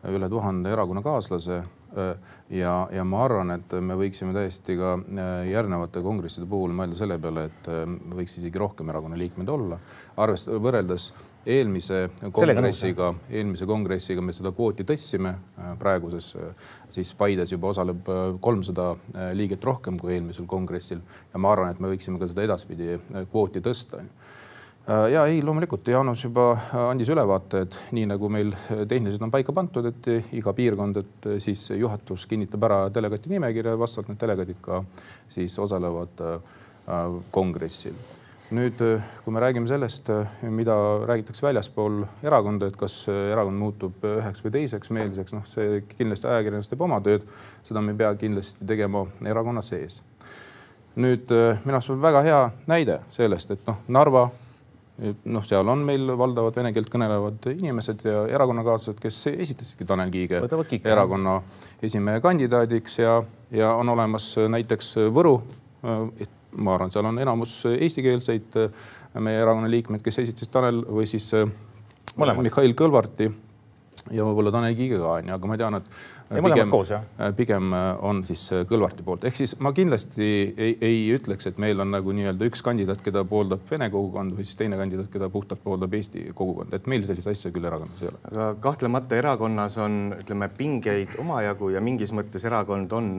üle 0.10 0.30
tuhande 0.30 0.72
erakonnakaaslase 0.74 1.62
ja, 2.50 2.73
ja 2.92 3.04
ma 3.06 3.23
arvan, 3.26 3.54
et 3.56 3.76
me 3.81 3.97
võiksime 3.97 4.33
täiesti 4.35 4.76
ka 4.80 4.95
järgnevate 5.50 6.02
kongresside 6.06 6.47
puhul 6.50 6.73
mõelda 6.76 6.97
selle 6.97 7.19
peale, 7.21 7.45
et 7.50 7.69
võiks 8.18 8.38
isegi 8.40 8.62
rohkem 8.62 8.90
erakonna 8.90 9.19
liikmeid 9.19 9.50
olla. 9.54 9.80
arvest-, 10.18 10.50
võrreldes 10.50 11.12
eelmise 11.45 12.07
kongressiga, 12.31 13.14
eelmise 13.30 13.68
kongressiga 13.69 14.21
me 14.21 14.33
seda 14.33 14.52
kvooti 14.52 14.85
tõstsime. 14.88 15.35
praeguses 15.80 16.33
siis 16.90 17.14
Paides 17.19 17.52
juba 17.52 17.73
osaleb 17.73 18.09
kolmsada 18.42 18.94
liiget 19.33 19.64
rohkem 19.64 19.97
kui 20.00 20.14
eelmisel 20.16 20.45
kongressil 20.45 21.02
ja 21.33 21.40
ma 21.40 21.52
arvan, 21.52 21.73
et 21.73 21.80
me 21.80 21.92
võiksime 21.92 22.19
ka 22.19 22.31
seda 22.31 22.47
edaspidi 22.47 22.97
kvooti 23.31 23.62
tõsta 23.62 24.02
Äh, 24.02 24.43
ja 24.87 25.25
ei, 25.25 25.44
loomulikult 25.44 25.87
Jaanus 25.87 26.25
juba 26.25 26.49
äh, 26.52 26.73
andis 26.90 27.09
ülevaate, 27.09 27.61
et 27.63 27.78
nii 27.95 28.07
nagu 28.11 28.28
meil 28.31 28.52
äh, 28.52 28.81
tehniliselt 28.87 29.23
on 29.23 29.31
paika 29.31 29.56
pandud, 29.56 29.85
et 29.87 30.09
iga 30.35 30.54
piirkond, 30.54 30.99
et 30.99 31.30
siis 31.44 31.69
juhatus 31.78 32.25
kinnitab 32.28 32.68
ära 32.68 32.80
delegaati 32.94 33.31
nimekirja, 33.31 33.78
vastavalt 33.80 34.11
need 34.11 34.19
delegaadid 34.25 34.59
ka 34.63 34.83
siis 35.31 35.56
osalevad 35.59 36.19
kongressil. 37.31 37.95
nüüd, 38.54 38.75
kui 39.23 39.33
me 39.33 39.40
räägime 39.40 39.68
sellest, 39.68 40.09
mida 40.52 40.75
räägitakse 41.07 41.45
väljaspool 41.45 42.04
erakonda, 42.28 42.68
et 42.68 42.75
kas 42.78 43.07
erakond 43.07 43.57
muutub 43.57 44.04
üheks 44.06 44.44
või 44.44 44.52
teiseks 44.54 44.92
meelseks, 44.94 45.33
noh, 45.33 45.47
see 45.47 45.80
kindlasti 45.95 46.28
ajakirjandus 46.28 46.69
teeb 46.69 46.83
oma 46.85 46.99
tööd, 47.02 47.23
seda 47.63 47.81
me 47.81 47.95
ei 47.95 48.02
pea 48.04 48.11
kindlasti 48.19 48.68
tegema 48.68 49.07
erakonna 49.25 49.63
sees. 49.63 50.02
nüüd 50.95 51.31
minu 51.63 51.80
arust 51.80 51.90
on 51.90 52.04
väga 52.04 52.21
hea 52.28 52.40
näide 52.69 52.99
sellest, 53.16 53.56
et 53.56 53.63
noh, 53.66 53.80
Narva 53.87 54.28
noh, 55.02 55.45
seal 55.45 55.68
on 55.73 55.81
meil 55.88 56.12
valdavad 56.18 56.56
vene 56.59 56.71
keelt 56.73 56.90
kõnelevad 56.94 57.47
inimesed 57.54 58.04
ja 58.06 58.23
erakonnakaaslased, 58.35 59.00
kes 59.02 59.19
esitasidki 59.33 59.88
Tanel 59.90 60.12
Kiige 60.14 60.42
erakonna 60.83 61.40
esimehe 61.83 62.21
kandidaadiks 62.21 63.00
ja, 63.02 63.18
ja 63.52 63.73
on 63.80 63.90
olemas 63.90 64.33
näiteks 64.54 64.95
Võru. 65.14 65.40
ma 66.54 66.76
arvan, 66.76 66.92
seal 66.94 67.06
on 67.09 67.18
enamus 67.19 67.64
eestikeelseid 67.73 68.59
meie 69.19 69.42
erakonna 69.42 69.69
liikmeid, 69.69 70.04
kes 70.06 70.21
esitasid 70.26 70.54
Tanel 70.54 70.83
või 70.85 71.09
siis 71.09 71.31
Mõlemad. 72.14 72.45
Mihhail 72.45 72.76
Kõlvarti 72.78 73.26
ja 74.14 74.26
võib-olla 74.28 74.52
Tanel 74.54 74.76
Kiige 74.78 75.00
ka 75.02 75.16
onju, 75.18 75.33
aga 75.33 75.50
ma 75.50 75.57
tean, 75.57 75.80
et 75.80 75.88
ja 76.37 76.44
mõlemad 76.44 76.71
koos 76.71 76.92
jah? 76.94 77.04
Äh, 77.19 77.33
pigem 77.37 77.73
äh, 77.75 77.90
on 78.06 78.23
siis 78.28 78.45
äh, 78.54 78.63
Kõlvarti 78.69 79.06
poolt, 79.06 79.28
ehk 79.28 79.37
siis 79.40 79.56
ma 79.63 79.73
kindlasti 79.75 80.30
ei, 80.52 80.73
ei 80.81 81.04
ütleks, 81.16 81.47
et 81.49 81.59
meil 81.61 81.80
on 81.83 81.94
nagu 81.94 82.16
nii-öelda 82.16 82.47
üks 82.49 82.63
kandidaat, 82.66 83.04
keda 83.06 83.25
pooldab 83.30 83.66
vene 83.69 83.90
kogukond 83.94 84.37
või 84.37 84.47
siis 84.47 84.59
teine 84.59 84.80
kandidaat, 84.80 85.11
keda 85.13 85.30
puhtalt 85.33 85.63
pooldab 85.63 85.94
Eesti 85.97 86.30
kogukond, 86.33 86.73
et 86.78 86.90
meil 86.92 87.06
sellist 87.07 87.31
asja 87.31 87.54
küll 87.54 87.69
erakonnas 87.69 88.02
ei 88.04 88.11
ole. 88.11 88.23
aga 88.31 88.49
kahtlemata 88.63 89.19
erakonnas 89.19 89.78
on, 89.83 90.02
ütleme, 90.19 90.49
pingeid 90.57 91.18
omajagu 91.23 91.73
ja 91.75 91.83
mingis 91.83 92.16
mõttes 92.16 92.47
erakond 92.49 92.97
on 92.97 93.13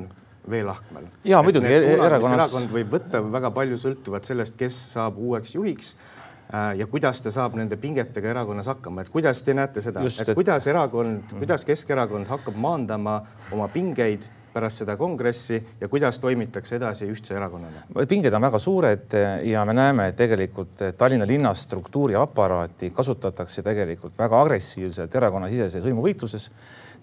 veelahkmel. 0.50 1.09
ja 1.25 1.40
muidugi, 1.44 1.71
erakonnas. 1.71 2.37
erakond 2.40 2.75
võib 2.75 2.92
võtta 2.99 3.23
väga 3.38 3.54
palju 3.54 3.80
sõltuvalt 3.80 4.28
sellest, 4.28 4.59
kes 4.61 4.76
saab 4.97 5.18
uueks 5.21 5.56
juhiks 5.56 5.94
äh, 5.94 6.24
ja 6.53 6.87
kuidas 6.87 7.23
ta 7.23 7.31
saab 7.35 7.57
nende 7.59 7.77
pingetega 7.81 8.31
erakonnas 8.31 8.69
hakkama, 8.71 9.03
et 9.03 9.13
kuidas 9.13 9.43
te 9.43 9.55
näete 9.57 9.83
seda, 9.85 10.05
et, 10.05 10.35
kuidas 10.37 10.67
erakond, 10.71 11.37
kuidas 11.39 11.65
Keskerakond 11.65 12.29
hakkab 12.31 12.57
maandama 12.61 13.21
oma 13.53 13.69
pingeid 13.73 14.29
pärast 14.55 14.85
seda 14.85 14.97
kongressi 14.97 15.59
ja 15.81 15.89
kuidas 15.91 16.21
toimitakse 16.23 16.77
edasi 16.77 17.09
ühtse 17.11 17.35
erakonnana? 17.35 17.85
pinged 18.09 18.35
on 18.35 18.47
väga 18.47 18.61
suured 18.63 19.17
ja 19.51 19.65
me 19.67 19.75
näeme, 19.75 20.09
et 20.13 20.17
tegelikult 20.17 20.85
Tallinna 20.99 21.27
linna 21.27 21.55
struktuuri 21.55 22.15
aparaati 22.19 22.93
kasutatakse 22.95 23.65
tegelikult 23.67 24.19
väga 24.19 24.41
agressiivselt 24.45 25.15
erakonnasiseses 25.15 25.89
võimuvõitluses. 25.89 26.51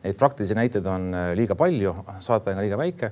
Neid 0.01 0.17
praktilisi 0.17 0.55
näiteid 0.57 0.85
on 0.89 1.11
liiga 1.37 1.53
palju, 1.53 1.91
saatajana 2.25 2.63
liiga 2.65 2.77
väike 2.79 3.11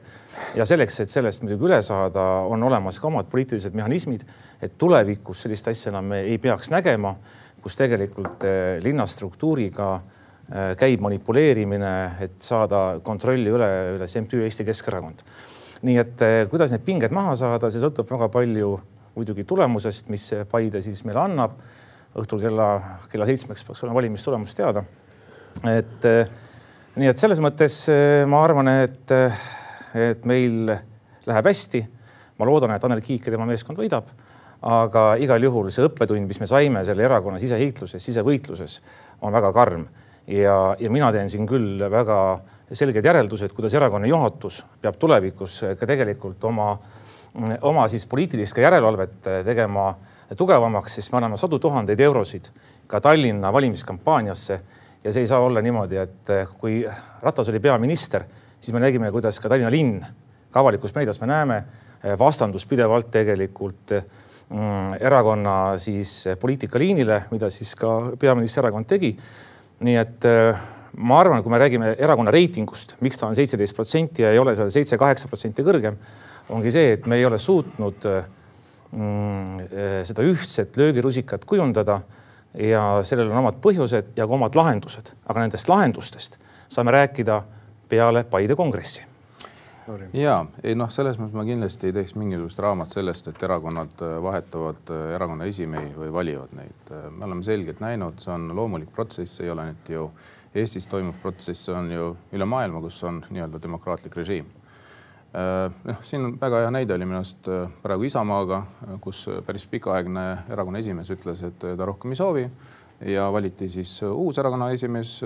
ja 0.58 0.66
selleks, 0.66 0.96
et 1.04 1.12
sellest 1.12 1.44
muidugi 1.44 1.68
üle 1.68 1.78
saada, 1.86 2.24
on 2.50 2.64
olemas 2.66 2.98
ka 2.98 3.08
omad 3.12 3.30
poliitilised 3.30 3.78
mehhanismid, 3.78 4.24
et 4.62 4.74
tulevikus 4.78 5.44
sellist 5.46 5.70
asja 5.70 5.92
enam 5.94 6.16
ei 6.18 6.40
peaks 6.42 6.72
nägema, 6.74 7.14
kus 7.62 7.78
tegelikult 7.78 8.48
linnastruktuuriga 8.82 9.92
äh, 10.00 10.08
Äh, 10.50 10.72
käib 10.82 11.02
manipuleerimine, 11.06 11.90
et 12.26 12.40
saada 12.42 12.96
kontrolli 13.06 13.52
üle, 13.54 13.68
üle 14.00 14.06
MTÜ 14.24 14.40
Eesti 14.48 14.64
Keskerakond. 14.66 15.22
nii 15.86 15.98
et 16.02 16.22
äh, 16.26 16.38
kuidas 16.50 16.72
need 16.74 16.82
pinged 16.88 17.14
maha 17.14 17.36
saada, 17.38 17.70
see 17.70 17.84
sõltub 17.84 18.10
väga 18.10 18.32
palju 18.34 18.72
muidugi 19.14 19.46
tulemusest, 19.46 20.10
mis 20.10 20.26
Paide 20.50 20.82
siis 20.82 21.04
meile 21.06 21.22
annab. 21.22 21.54
õhtul 22.18 22.42
kella, 22.42 22.98
kella 23.12 23.28
seitsmeks 23.30 23.64
peaks 23.64 23.84
olema 23.84 24.00
valimistulemus 24.00 24.58
teada. 24.58 24.84
et 25.70 26.06
äh, 26.10 26.26
nii 26.96 27.12
et 27.12 27.22
selles 27.22 27.40
mõttes 27.44 27.76
ma 28.30 28.42
arvan, 28.44 28.72
et, 28.86 29.14
et 29.94 30.26
meil 30.26 30.74
läheb 31.30 31.52
hästi. 31.52 31.86
ma 32.40 32.48
loodan, 32.48 32.72
et 32.72 32.82
Tanel 32.82 33.02
Kiik 33.04 33.28
ja 33.28 33.36
tema 33.36 33.46
meeskond 33.46 33.78
võidab 33.78 34.10
aga 34.62 35.14
igal 35.24 35.44
juhul 35.44 35.70
see 35.72 35.86
õppetund, 35.88 36.28
mis 36.28 36.40
me 36.42 36.48
saime 36.50 36.84
selle 36.88 37.06
erakonna 37.08 37.40
siseheitluses, 37.40 38.04
sisevõitluses, 38.04 38.80
on 39.24 39.34
väga 39.34 39.52
karm 39.56 39.86
ja, 40.28 40.76
ja 40.80 40.92
mina 40.92 41.12
teen 41.16 41.30
siin 41.32 41.48
küll 41.48 41.80
väga 41.92 42.20
selged 42.76 43.06
järeldused, 43.06 43.54
kuidas 43.56 43.74
erakonna 43.74 44.10
juhatus 44.10 44.62
peab 44.82 45.00
tulevikus 45.00 45.62
ka 45.80 45.88
tegelikult 45.90 46.44
oma, 46.46 46.74
oma 47.66 47.88
siis 47.90 48.06
poliitilist 48.10 48.56
ka 48.56 48.66
järelevalvet 48.68 49.32
tegema 49.48 49.94
tugevamaks, 50.38 51.00
sest 51.00 51.14
me 51.14 51.22
anname 51.22 51.40
sadu 51.40 51.58
tuhandeid 51.60 52.00
eurosid 52.00 52.52
ka 52.90 53.00
Tallinna 53.02 53.54
valimiskampaaniasse. 53.54 54.60
Ja 55.04 55.12
see 55.14 55.24
ei 55.24 55.28
saa 55.30 55.40
olla 55.40 55.62
niimoodi, 55.64 56.00
et 56.02 56.32
kui 56.60 56.82
Ratas 57.22 57.50
oli 57.50 57.60
peaminister, 57.64 58.26
siis 58.60 58.74
me 58.76 58.82
nägime, 58.84 59.12
kuidas 59.12 59.40
ka 59.40 59.50
Tallinna 59.50 59.72
linn, 59.72 60.00
ka 60.52 60.64
avalikus 60.64 60.96
meedias 60.96 61.22
me 61.22 61.30
näeme, 61.30 61.60
vastandus 62.20 62.66
pidevalt 62.68 63.12
tegelikult 63.12 63.94
mm, 63.96 64.98
erakonna 65.00 65.78
siis 65.80 66.26
poliitikaliinile, 66.40 67.24
mida 67.32 67.50
siis 67.54 67.76
ka 67.80 68.16
peaministri 68.20 68.64
erakond 68.64 68.88
tegi. 68.90 69.14
Nii 69.84 69.96
et 69.96 70.28
ma 71.00 71.20
arvan, 71.22 71.44
kui 71.44 71.52
me 71.54 71.60
räägime 71.62 71.94
erakonna 72.00 72.32
reitingust, 72.36 72.98
miks 73.04 73.20
ta 73.20 73.28
on 73.30 73.38
seitseteist 73.38 73.76
protsenti 73.76 74.26
ja 74.26 74.34
ei 74.34 74.40
ole 74.42 74.56
seal 74.58 74.72
seitse-kaheksa 74.74 75.30
protsenti 75.32 75.64
kõrgem, 75.64 75.96
ongi 76.56 76.74
see, 76.74 76.96
et 76.98 77.06
me 77.08 77.20
ei 77.20 77.28
ole 77.28 77.38
suutnud 77.40 78.08
mm, 78.92 79.68
seda 80.10 80.26
ühtset 80.26 80.80
löögirusikat 80.80 81.46
kujundada 81.48 82.02
ja 82.54 83.04
sellel 83.04 83.32
on 83.32 83.44
omad 83.44 83.60
põhjused 83.62 84.16
ja 84.16 84.28
ka 84.28 84.34
omad 84.34 84.56
lahendused, 84.58 85.14
aga 85.26 85.46
nendest 85.46 85.70
lahendustest 85.70 86.40
saame 86.70 86.92
rääkida 86.96 87.44
peale 87.90 88.24
Paide 88.24 88.56
kongressi 88.56 89.10
ja 90.14 90.46
ei 90.64 90.76
noh, 90.78 90.90
selles 90.94 91.18
mõttes 91.20 91.38
ma 91.38 91.46
kindlasti 91.48 91.90
ei 91.90 91.96
teeks 91.96 92.16
mingisugust 92.20 92.60
raamat 92.62 92.94
sellest, 92.94 93.30
et 93.32 93.44
erakonnad 93.46 94.04
äh, 94.06 94.18
vahetavad 94.24 94.92
äh, 94.94 95.06
erakonna 95.16 95.48
esimehi 95.50 95.94
või 95.98 96.12
valivad 96.14 96.54
neid. 96.58 96.92
Äh, 96.92 97.08
me 97.14 97.26
oleme 97.26 97.46
selgelt 97.46 97.82
näinud, 97.84 98.20
see 98.22 98.34
on 98.34 98.50
loomulik 98.56 98.92
protsess, 98.94 99.42
ei 99.44 99.50
ole 99.54 99.70
nüüd 99.72 99.94
ju 99.96 100.10
Eestis 100.60 100.88
toimuv 100.90 101.18
protsess, 101.22 101.68
see 101.68 101.76
on 101.78 101.92
ju 101.94 102.06
üle 102.34 102.46
maailma, 102.50 102.82
kus 102.82 102.98
on 103.06 103.22
nii-öelda 103.30 103.62
demokraatlik 103.62 104.16
režiim. 104.18 104.48
Noh, 105.34 106.00
siin 106.02 106.26
on 106.26 106.38
väga 106.42 106.64
hea 106.64 106.72
näide 106.74 106.96
oli 106.96 107.06
minu 107.06 107.20
arust 107.20 107.50
praegu 107.84 108.08
Isamaaga, 108.08 108.64
kus 109.02 109.28
päris 109.46 109.68
pikaaegne 109.70 110.26
erakonna 110.50 110.82
esimees 110.82 111.12
ütles, 111.14 111.44
et 111.46 111.60
ta 111.62 111.86
rohkem 111.86 112.16
ei 112.16 112.18
soovi 112.18 112.46
ja 113.14 113.28
valiti 113.32 113.70
siis 113.70 113.92
uus 114.10 114.42
erakonna 114.42 114.72
esimees 114.74 115.20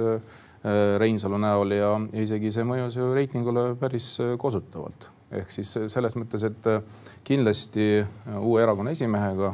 Äh, 0.63 0.97
Reinsalu 0.99 1.37
näol 1.43 1.73
ja 1.75 1.89
isegi 2.15 2.47
see 2.55 2.63
mõjus 2.63 2.95
ju 2.95 3.09
reitingule 3.11 3.73
päris 3.79 4.13
äh, 4.23 4.37
kosutavalt. 4.39 5.09
ehk 5.33 5.49
siis 5.51 5.71
selles 5.89 6.13
mõttes, 6.15 6.43
et 6.47 6.67
äh, 6.69 6.83
kindlasti 7.25 8.05
uue 8.37 8.61
erakonna 8.61 8.93
esimehega 8.93 9.49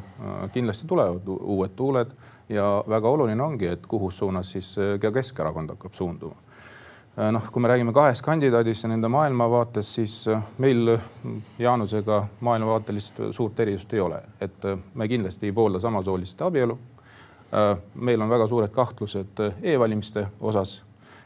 kindlasti 0.53 0.85
tulevad 0.87 1.25
uued 1.25 1.73
tuuled 1.75 2.11
ja 2.49 2.83
väga 2.87 3.09
oluline 3.09 3.41
ongi, 3.43 3.71
et 3.73 3.87
kuhu 3.87 4.11
suunas 4.11 4.51
siis 4.51 4.75
ka 5.01 5.11
Keskerakond 5.11 5.73
hakkab 5.73 5.97
suunduma. 5.97 6.35
Noh, 7.19 7.47
kui 7.51 7.61
me 7.61 7.67
räägime 7.67 7.93
kahest 7.93 8.23
kandidaadist 8.23 8.85
ja 8.85 8.89
nende 8.89 9.09
maailmavaatest, 9.11 9.95
siis 9.99 10.13
meil 10.57 10.93
Jaanusega 11.59 12.21
maailmavaatelist 12.39 13.19
suurt 13.35 13.59
erisust 13.59 13.93
ei 13.93 13.99
ole, 13.99 14.21
et 14.41 14.69
me 14.95 15.07
kindlasti 15.07 15.49
ei 15.49 15.55
poolda 15.55 15.79
samasooliste 15.83 16.43
abielu. 16.47 16.79
meil 17.95 18.21
on 18.21 18.29
väga 18.29 18.47
suured 18.47 18.71
kahtlused 18.71 19.41
e-valimiste 19.61 20.27
osas 20.39 20.83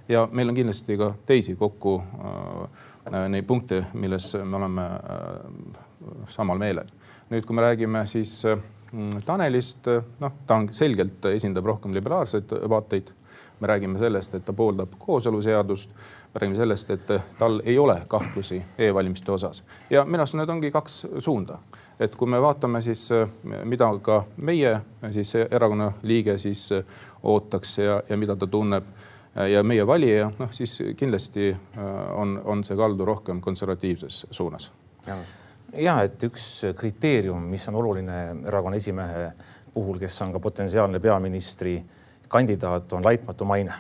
ja 0.10 0.28
meil 0.32 0.50
on 0.50 0.56
kindlasti 0.56 0.98
ka 0.98 1.14
teisi 1.26 1.56
kokku 1.56 1.96
äh, 2.02 3.30
neid 3.30 3.48
punkte, 3.48 3.86
milles 3.94 4.34
me 4.44 4.58
oleme 4.58 4.86
äh, 4.86 6.22
samal 6.30 6.60
meelel. 6.60 6.88
nüüd, 7.32 7.46
kui 7.48 7.56
me 7.56 7.64
räägime 7.64 8.06
siis 8.08 8.44
äh, 8.46 8.60
Tanelist, 9.26 9.88
noh, 10.22 10.34
ta 10.48 10.60
on 10.60 10.68
selgelt 10.70 11.26
esindab 11.32 11.66
rohkem 11.66 11.96
liberaalseid 11.96 12.52
vaateid. 12.70 13.10
Me 13.60 13.68
räägime 13.68 14.00
sellest, 14.00 14.36
et 14.36 14.46
ta 14.46 14.54
pooldab 14.54 14.96
kooseluseadust, 15.00 15.90
me 16.34 16.42
räägime 16.42 16.56
sellest, 16.56 16.90
et 16.90 17.14
tal 17.40 17.62
ei 17.66 17.78
ole 17.80 18.02
kahtlusi 18.08 18.64
e-valimiste 18.78 19.32
osas. 19.32 19.64
Ja 19.90 20.06
minu 20.06 20.24
arust 20.24 20.36
need 20.40 20.50
ongi 20.50 20.72
kaks 20.72 21.06
suunda. 21.20 21.60
Et 22.00 22.16
kui 22.16 22.28
me 22.28 22.42
vaatame 22.42 22.82
siis, 22.82 23.10
mida 23.64 23.88
ka 24.02 24.24
meie 24.38 24.80
siis 25.12 25.36
erakonna 25.36 25.92
liige 26.04 26.38
siis 26.38 26.70
ootaks 27.24 27.78
ja, 27.78 28.02
ja 28.10 28.18
mida 28.18 28.36
ta 28.36 28.48
tunneb 28.48 28.84
Äh, 29.38 29.50
ja 29.50 29.64
meie 29.66 29.86
valija, 29.88 30.30
noh 30.38 30.52
siis 30.54 30.78
kindlasti 30.98 31.50
äh, 31.50 31.86
on, 32.14 32.38
on 32.46 32.62
see 32.64 32.78
kaldu 32.78 33.06
rohkem 33.06 33.42
konservatiivses 33.42 34.28
suunas. 34.32 34.72
ja 35.74 35.96
et 36.06 36.24
üks 36.24 36.46
kriteerium, 36.78 37.42
mis 37.50 37.66
on 37.68 37.76
oluline 37.76 38.20
erakonna 38.46 38.78
esimehe 38.78 39.32
puhul, 39.74 39.98
kes 40.00 40.22
on 40.22 40.36
ka 40.36 40.40
potentsiaalne 40.40 41.00
peaministri 41.00 41.80
kandidaat, 42.28 42.94
on 42.94 43.06
laitmatu 43.06 43.46
maine. 43.46 43.74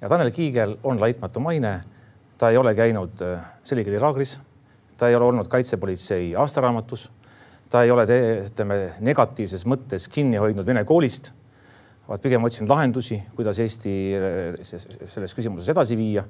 ja 0.00 0.08
Tanel 0.08 0.30
Kiigel 0.30 0.76
on 0.82 1.00
laitmatu 1.00 1.40
maine. 1.40 1.80
ta 2.38 2.50
ei 2.50 2.56
ole 2.56 2.74
käinud 2.74 3.22
äh, 3.22 3.44
Seligili 3.64 4.00
laagris, 4.00 4.40
ta 4.96 5.08
ei 5.08 5.14
ole 5.16 5.24
olnud 5.24 5.48
kaitsepolitsei 5.48 6.36
aastaraamatus, 6.36 7.10
ta 7.70 7.82
ei 7.82 7.90
ole, 7.90 8.06
ütleme 8.46 8.90
negatiivses 9.00 9.66
mõttes 9.66 10.08
kinni 10.10 10.36
hoidnud 10.36 10.66
Vene 10.66 10.84
koolist 10.84 11.32
vaid 12.08 12.20
pigem 12.20 12.44
otsinud 12.44 12.68
lahendusi, 12.68 13.22
kuidas 13.36 13.58
Eesti 13.64 13.94
äh, 14.18 14.58
selles 15.06 15.34
küsimuses 15.34 15.70
edasi 15.72 15.96
viia. 15.96 16.24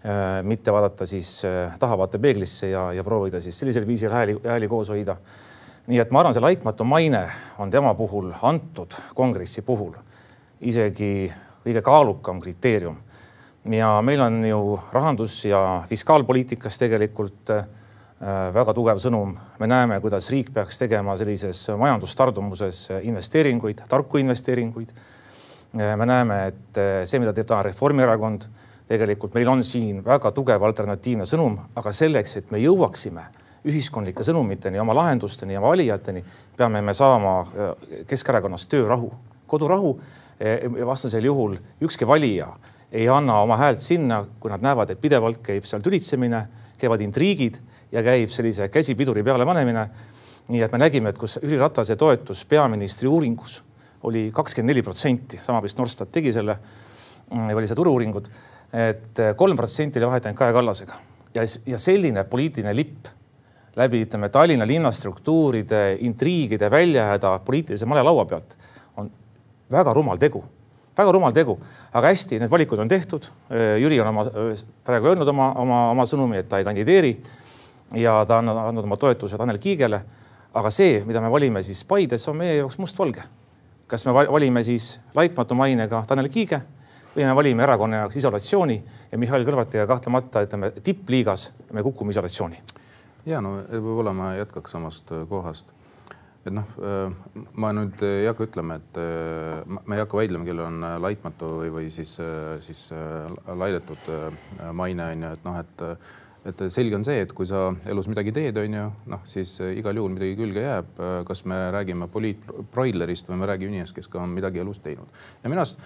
Äh, 0.00 0.40
mitte 0.42 0.72
vaadata 0.72 1.06
siis 1.06 1.42
tahavaatepeeglisse 1.78 2.70
ja, 2.70 2.92
ja 2.96 3.04
proovida 3.04 3.40
siis 3.40 3.58
sellisel 3.58 3.86
viisil 3.86 4.12
hääli, 4.12 4.38
hääli 4.46 4.68
koos 4.68 4.88
hoida. 4.88 5.16
nii 5.86 5.98
et 5.98 6.10
ma 6.10 6.20
arvan, 6.20 6.34
see 6.36 6.42
laitmatu 6.44 6.84
maine 6.84 7.24
on 7.58 7.70
tema 7.70 7.94
puhul 7.94 8.30
antud 8.42 8.94
kongressi 9.14 9.62
puhul 9.66 9.96
isegi 10.60 11.30
kõige 11.64 11.82
kaalukam 11.82 12.40
kriteerium. 12.40 12.96
ja 13.64 14.00
meil 14.02 14.20
on 14.20 14.44
ju 14.44 14.80
rahandus 14.92 15.44
ja 15.44 15.84
fiskaalpoliitikas 15.88 16.78
tegelikult 16.78 17.50
väga 18.54 18.74
tugev 18.74 18.98
sõnum. 18.98 19.36
me 19.58 19.66
näeme, 19.66 20.00
kuidas 20.00 20.30
riik 20.30 20.52
peaks 20.54 20.78
tegema 20.78 21.16
sellises 21.16 21.68
majandustardumuses 21.76 22.88
investeeringuid, 23.02 23.82
tarku 23.88 24.18
investeeringuid 24.18 24.92
Äh, 25.78 25.96
me 25.96 26.06
näeme, 26.06 26.46
et 26.46 26.78
äh, 26.78 27.04
see, 27.06 27.20
mida 27.22 27.30
teeb 27.34 27.46
täna 27.46 27.62
Reformierakond, 27.62 28.48
tegelikult 28.90 29.36
meil 29.38 29.48
on 29.52 29.60
siin 29.62 30.00
väga 30.02 30.32
tugev 30.34 30.64
alternatiivne 30.66 31.22
sõnum, 31.30 31.60
aga 31.78 31.92
selleks, 31.94 32.32
et 32.40 32.50
me 32.50 32.58
jõuaksime 32.58 33.22
ühiskondlike 33.70 34.24
sõnumiteni, 34.26 34.80
oma 34.82 34.96
lahendusteni 34.98 35.54
ja 35.54 35.62
valijateni, 35.62 36.24
peame 36.58 36.82
me 36.82 36.94
saama 36.96 37.36
äh, 37.44 37.70
Keskerakonnas 38.10 38.66
töörahu, 38.66 39.12
kodurahu. 39.46 39.94
Vastasel 40.86 41.24
juhul 41.24 41.56
ükski 41.84 42.06
valija 42.08 42.48
ei 42.92 43.08
anna 43.08 43.40
oma 43.42 43.56
häält 43.60 43.80
sinna, 43.80 44.24
kui 44.40 44.50
nad 44.50 44.62
näevad, 44.64 44.90
et 44.90 45.00
pidevalt 45.00 45.42
käib 45.44 45.66
seal 45.68 45.82
tülitsemine, 45.84 46.40
käivad 46.80 47.02
intriigid 47.04 47.60
ja 47.92 48.02
käib 48.02 48.32
sellise 48.34 48.68
käsipiduri 48.68 49.22
peale 49.22 49.46
panemine. 49.46 49.88
nii 50.50 50.62
et 50.66 50.72
me 50.72 50.78
nägime, 50.78 51.08
et 51.12 51.18
kus 51.18 51.38
Jüri 51.42 51.58
Ratase 51.60 51.94
toetus 51.96 52.44
peaministri 52.44 53.06
uuringus 53.08 53.60
oli 54.02 54.30
kakskümmend 54.34 54.72
neli 54.72 54.82
protsenti, 54.82 55.38
sama 55.38 55.60
vist 55.62 55.78
Norstat 55.78 56.10
tegi 56.10 56.32
selle, 56.32 56.56
oli 57.30 57.68
see 57.70 57.76
turu-uuringud, 57.78 58.26
et 58.72 59.20
kolm 59.36 59.56
protsenti 59.56 60.00
oli 60.00 60.08
vahet 60.08 60.26
ainult 60.26 60.38
Kaja 60.38 60.52
Kallasega. 60.52 60.94
ja, 61.34 61.42
ja 61.66 61.78
selline 61.78 62.24
poliitiline 62.24 62.74
lipp 62.74 63.06
läbi, 63.76 64.02
ütleme, 64.02 64.28
Tallinna 64.28 64.66
linnastruktuuride 64.66 65.98
intriigide 66.00 66.70
välja 66.70 67.06
jääda 67.12 67.38
poliitilise 67.44 67.86
malelaua 67.86 68.24
pealt 68.24 68.56
on 68.96 69.10
väga 69.70 69.94
rumal 69.94 70.18
tegu, 70.18 70.42
väga 70.96 71.12
rumal 71.12 71.34
tegu, 71.34 71.58
aga 71.92 72.10
hästi, 72.10 72.40
need 72.40 72.50
valikud 72.50 72.78
on 72.82 72.88
tehtud. 72.88 73.26
Jüri 73.80 74.00
on 74.00 74.10
oma 74.10 74.24
praegu 74.84 75.12
öelnud 75.12 75.28
oma, 75.28 75.52
oma, 75.60 75.82
oma 75.90 76.06
sõnumi, 76.08 76.40
et 76.40 76.48
ta 76.48 76.60
ei 76.60 76.66
kandideeri 76.66 77.14
ja 77.98 78.24
ta 78.26 78.38
on 78.38 78.50
andnud 78.52 78.84
oma 78.84 78.96
toetuse 78.96 79.38
Tanel 79.38 79.58
Kiigele. 79.58 80.02
aga 80.54 80.70
see, 80.70 81.04
mida 81.06 81.20
me 81.20 81.30
valime 81.30 81.62
siis 81.62 81.84
Paides, 81.84 82.28
on 82.28 82.36
meie 82.36 82.56
jaoks 82.56 82.78
mustvalge. 82.78 83.22
kas 83.86 84.04
me 84.06 84.14
valime 84.14 84.62
siis 84.64 85.00
laitmatu 85.14 85.54
mainega 85.54 86.02
Tanel 86.06 86.28
Kiige 86.28 86.60
või 87.16 87.24
me 87.24 87.34
valime 87.34 87.62
erakonna 87.62 88.04
jaoks 88.04 88.16
isolatsiooni 88.16 88.82
ja 89.12 89.18
Mihhail 89.18 89.44
Kõlvartiga 89.46 89.86
kahtlemata 89.86 90.44
ütleme 90.46 90.70
tippliigas 90.82 91.50
me 91.72 91.82
kukume 91.82 92.10
isolatsiooni. 92.10 92.62
ja 93.26 93.40
no 93.40 93.56
võib-olla 93.70 94.12
ma 94.12 94.34
jätkaks 94.34 94.70
samast 94.70 95.10
kohast. 95.28 95.66
Et 96.46 96.54
noh, 96.56 96.72
äh, 96.80 97.12
ma 97.60 97.72
nüüd 97.76 98.00
ei 98.06 98.28
hakka 98.28 98.48
ütlema, 98.48 98.78
et 98.80 99.00
äh, 99.00 99.60
ma 99.66 99.96
ei 99.98 100.02
hakka 100.02 100.20
vaidlema, 100.20 100.48
kellel 100.48 100.66
on 100.66 100.88
laitmatu 101.04 101.52
või, 101.60 101.70
või 101.76 101.92
siis, 101.94 102.16
siis 102.64 102.88
laidetud 103.46 104.08
maine 104.76 105.12
on 105.12 105.28
ju, 105.28 105.36
et 105.38 105.46
noh, 105.48 105.62
et 105.64 105.88
et 106.48 106.62
selge 106.72 106.96
on 106.96 107.02
see, 107.04 107.18
et 107.20 107.32
kui 107.36 107.44
sa 107.44 107.66
elus 107.92 108.06
midagi 108.08 108.32
teed, 108.32 108.56
on 108.56 108.74
ju, 108.78 108.84
noh, 109.12 109.24
siis 109.28 109.58
igal 109.76 109.98
juhul 110.00 110.14
midagi 110.14 110.38
külge 110.38 110.62
jääb. 110.64 110.94
kas 111.28 111.44
me 111.44 111.58
räägime 111.74 112.08
poliitbroilerist 112.08 113.28
või 113.28 113.42
me 113.42 113.48
räägime 113.50 113.74
inimesest, 113.74 113.98
kes 113.98 114.08
ka 114.08 114.22
on 114.22 114.32
midagi 114.32 114.62
elus 114.62 114.80
teinud 114.80 115.20
ja 115.42 115.52
minu 115.52 115.60
arust 115.60 115.76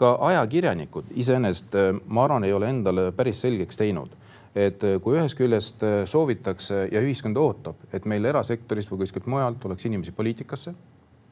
ka 0.00 0.16
ajakirjanikud 0.30 1.12
iseenesest, 1.20 1.76
äh, 1.76 1.92
ma 2.08 2.24
arvan, 2.24 2.46
ei 2.48 2.56
ole 2.56 2.70
endale 2.72 3.10
päris 3.16 3.42
selgeks 3.44 3.80
teinud, 3.80 4.12
et 4.54 4.84
äh, 4.84 4.98
kui 5.02 5.16
ühest 5.18 5.38
küljest 5.38 5.82
äh, 5.86 6.02
soovitakse 6.10 6.88
ja 6.90 7.02
ühiskond 7.04 7.38
ootab, 7.38 7.78
et 7.94 8.06
meil 8.10 8.24
erasektorist 8.26 8.90
või 8.90 9.04
kuskilt 9.04 9.28
mujalt 9.30 9.60
tuleks 9.62 9.86
inimesi 9.86 10.12
poliitikasse 10.12 10.74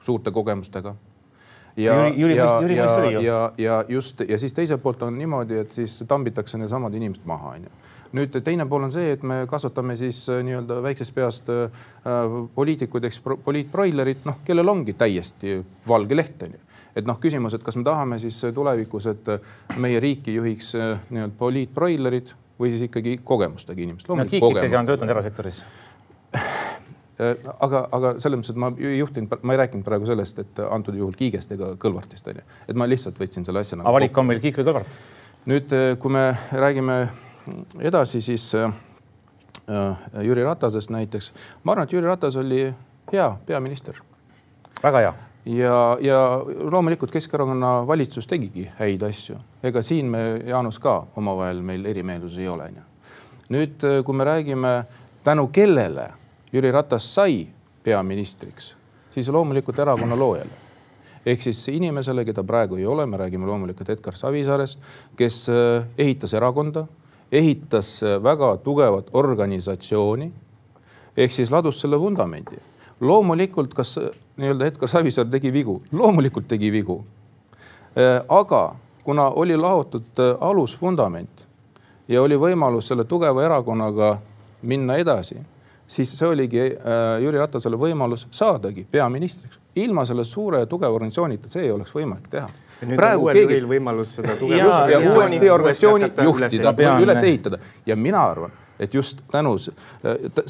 suurte 0.03 0.31
kogemustega. 0.31 0.95
Ja, 1.79 1.95
ja, 2.11 2.29
ja, 2.75 3.21
ja, 3.23 3.53
ja 3.59 3.75
just 3.89 4.21
ja 4.27 4.39
siis 4.39 4.53
teiselt 4.53 4.83
poolt 4.83 5.03
on 5.07 5.19
niimoodi, 5.19 5.61
et 5.63 5.75
siis 5.75 6.01
tambitakse 6.09 6.59
needsamad 6.59 6.95
inimesed 6.95 7.27
maha, 7.27 7.53
onju. 7.55 7.71
nüüd 8.19 8.39
teine 8.43 8.67
pool 8.67 8.87
on 8.87 8.91
see, 8.91 9.13
et 9.15 9.23
me 9.23 9.45
kasvatame 9.47 9.95
siis 10.01 10.25
nii-öelda 10.27 10.81
väiksest 10.83 11.15
peast 11.15 11.51
äh, 11.55 11.85
poliitikuid, 12.55 13.05
eks 13.07 13.21
poliitbroilerit, 13.45 14.25
noh, 14.27 14.41
kellel 14.47 14.75
ongi 14.75 14.97
täiesti 14.99 15.61
valge 15.87 16.19
leht, 16.19 16.43
onju 16.49 16.65
et 16.99 17.07
noh, 17.07 17.19
küsimus, 17.23 17.55
et 17.55 17.63
kas 17.63 17.77
me 17.79 17.85
tahame 17.87 18.19
siis 18.19 18.41
tulevikus, 18.55 19.07
et 19.13 19.29
meie 19.79 20.01
riiki 20.03 20.35
juhiks 20.35 20.75
äh, 20.75 20.99
nii-öelda 21.11 21.39
poliitbroilerid 21.39 22.35
või 22.61 22.73
siis 22.73 22.83
ikkagi 22.89 23.19
kogemustega 23.25 23.83
inimesed. 23.83 24.09
no 24.09 24.25
Kiik 24.25 24.43
ikkagi 24.43 24.77
on 24.77 24.89
töötanud 24.89 25.15
erasektoris 25.15 25.63
äh, 26.35 27.37
aga, 27.61 27.85
aga 27.93 28.15
selles 28.23 28.41
mõttes, 28.41 28.55
et 28.55 28.61
ma 28.61 28.73
juhtin, 28.77 29.29
ma 29.43 29.55
ei 29.55 29.63
rääkinud 29.63 29.87
praegu 29.87 30.09
sellest, 30.09 30.43
et 30.43 30.65
antud 30.71 30.99
juhul 30.99 31.15
Kiigest 31.19 31.53
ega 31.55 31.73
Kõlvartist 31.81 32.29
onju, 32.33 32.45
et 32.69 32.79
ma 32.79 32.89
lihtsalt 32.91 33.21
võtsin 33.21 33.47
selle 33.47 33.65
asja 33.65 33.79
nagu. 33.79 33.89
aga 33.89 34.01
valik 34.01 34.19
on 34.19 34.29
meil 34.31 34.43
Kiik 34.43 34.61
või 34.61 34.69
Kõlvart? 34.73 34.99
nüüd, 35.49 35.73
äh, 35.77 35.95
kui 36.03 36.13
me 36.15 36.27
räägime 36.53 36.99
edasi, 37.81 38.21
siis 38.25 38.51
äh, 38.59 38.73
Jüri 40.25 40.45
Ratasest 40.45 40.93
näiteks, 40.93 41.33
ma 41.63 41.75
arvan, 41.75 41.89
et 41.89 41.97
Jüri 41.97 42.09
Ratas 42.09 42.37
oli 42.37 42.67
hea 43.13 43.31
peaminister. 43.47 44.03
väga 44.83 45.07
hea 45.07 45.17
ja, 45.49 45.99
ja 46.01 46.45
loomulikult 46.71 47.13
Keskerakonna 47.13 47.87
valitsus 47.87 48.27
tegigi 48.27 48.67
häid 48.79 49.03
asju, 49.07 49.39
ega 49.65 49.83
siin 49.83 50.11
me, 50.13 50.23
Jaanus, 50.47 50.79
ka 50.83 51.01
omavahel 51.17 51.63
meil 51.65 51.87
erimeelsusi 51.89 52.45
ei 52.45 52.49
ole, 52.53 52.69
onju. 52.69 52.87
nüüd, 53.55 53.85
äh, 53.89 54.01
kui 54.05 54.17
me 54.17 54.27
räägime, 54.29 54.73
tänu 55.25 55.49
kellele 55.53 56.11
Jüri 56.53 56.73
Ratas 56.73 57.07
sai 57.15 57.47
peaministriks, 57.85 58.75
siis 59.11 59.29
loomulikult 59.33 59.79
erakonna 59.79 60.17
loojale. 60.17 60.65
Ehk 61.27 61.43
siis 61.43 61.61
inimesele, 61.69 62.25
keda 62.25 62.45
praegu 62.47 62.79
ei 62.79 62.87
ole, 62.87 63.05
me 63.07 63.19
räägime 63.21 63.47
loomulikult 63.47 63.89
Edgar 63.91 64.17
Savisaarest, 64.17 64.81
kes 65.17 65.47
äh, 65.53 65.89
ehitas 65.99 66.35
erakonda, 66.35 66.87
ehitas 67.33 68.03
äh, 68.03 68.17
väga 68.23 68.57
tugevat 68.65 69.11
organisatsiooni 69.13 70.33
ehk 71.17 71.33
siis 71.33 71.51
ladus 71.51 71.81
selle 71.81 71.99
vundamendi 72.01 72.61
loomulikult, 73.01 73.75
kas 73.75 73.99
nii-öelda 74.37 74.67
Edgar 74.67 74.89
Savisaar 74.89 75.27
tegi 75.31 75.53
vigu, 75.53 75.83
loomulikult 75.93 76.49
tegi 76.49 76.73
vigu. 76.73 77.05
Äh, 77.99 78.25
aga 78.29 78.75
kuna 79.05 79.31
oli 79.31 79.57
laotud 79.57 80.19
äh, 80.19 80.37
alusvundament 80.41 81.47
ja 82.09 82.23
oli 82.23 82.37
võimalus 82.37 82.91
selle 82.91 83.05
tugeva 83.05 83.45
erakonnaga 83.45 84.19
minna 84.63 84.97
edasi, 85.01 85.39
siis 85.87 86.13
see 86.19 86.29
oligi 86.29 86.61
äh, 86.61 87.17
Jüri 87.23 87.39
Ratasele 87.39 87.79
võimalus 87.81 88.27
saadagi 88.31 88.87
peaministriks. 88.91 89.59
ilma 89.75 90.05
selle 90.07 90.25
suure 90.25 90.59
ja 90.59 90.67
tugeva 90.67 90.93
organisatsioonita 90.93 91.49
see 91.49 91.63
ei 91.63 91.71
oleks 91.71 91.95
võimalik 91.95 92.29
teha. 92.31 92.49
praegu 92.97 93.31
keegi. 93.33 93.61
võimalus 93.67 94.17
seda 94.21 94.37
tugevat 94.37 94.91
ja 94.91 94.99
uuesti 94.99 95.51
organisatsiooni 95.51 96.11
juhtida, 96.25 96.75
üles 97.03 97.23
ehitada 97.23 97.59
ja 97.87 97.97
mina 97.97 98.23
arvan, 98.31 98.51
et 98.79 98.95
just 98.95 99.23
tänu, 99.31 99.57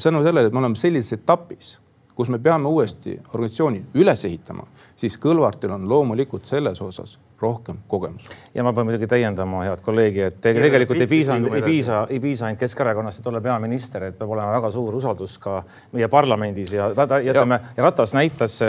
tänu 0.03 0.23
sellele, 0.23 0.47
et 0.47 0.53
me 0.53 0.59
oleme 0.59 0.75
sellises 0.75 1.13
etapis 1.13 1.77
kus 2.19 2.29
me 2.29 2.39
peame 2.43 2.67
uuesti 2.67 3.13
organisatsiooni 3.29 3.77
üles 3.95 4.25
ehitama, 4.27 4.65
siis 4.99 5.15
Kõlvartil 5.23 5.71
on 5.71 5.85
loomulikult 5.87 6.49
selles 6.51 6.81
osas 6.83 7.13
rohkem 7.39 7.77
kogemust. 7.87 8.33
ja 8.53 8.63
ma 8.67 8.73
pean 8.75 8.89
muidugi 8.89 9.07
täiendama 9.07 9.61
head 9.63 9.79
kolleegi, 9.85 10.25
et 10.27 10.41
tegelikult 10.43 10.99
ei 10.99 11.07
piisa, 11.07 11.37
ei 11.39 11.63
piisa, 11.63 12.01
ei 12.11 12.19
piisa 12.19 12.49
ainult 12.49 12.59
Keskerakonnast, 12.59 13.21
et 13.21 13.29
olla 13.31 13.39
peaminister, 13.41 14.03
et 14.09 14.17
peab 14.19 14.35
olema 14.35 14.51
väga 14.57 14.71
suur 14.75 14.99
usaldus 14.99 15.37
ka 15.39 15.61
meie 15.95 16.11
parlamendis 16.11 16.75
ja 16.75 16.89
ta, 16.91 17.07
ta 17.07 17.21
ütleme 17.23 17.61
ja 17.77 17.87
Ratas 17.87 18.13
näitas 18.17 18.59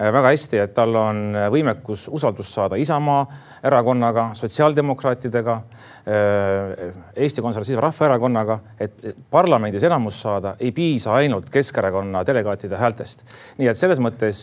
väga 0.00 0.32
hästi, 0.32 0.58
et 0.64 0.74
tal 0.74 0.96
on 0.96 1.34
võimekus 1.52 2.08
usaldust 2.08 2.56
saada 2.56 2.78
Isamaa 2.80 3.26
erakonnaga, 3.68 4.30
sotsiaaldemokraatidega 4.34 5.60
Äh, 6.00 6.94
Eesti 7.16 7.42
Konservatiivse 7.42 7.80
Rahvaerakonnaga, 7.80 8.58
et 8.80 8.92
parlamendis 9.30 9.82
enamus 9.84 10.22
saada, 10.22 10.54
ei 10.60 10.72
piisa 10.72 11.12
ainult 11.12 11.50
Keskerakonna 11.52 12.22
delegaatide 12.26 12.76
häältest. 12.80 13.24
nii 13.58 13.68
et 13.68 13.76
selles 13.76 14.00
mõttes 14.00 14.40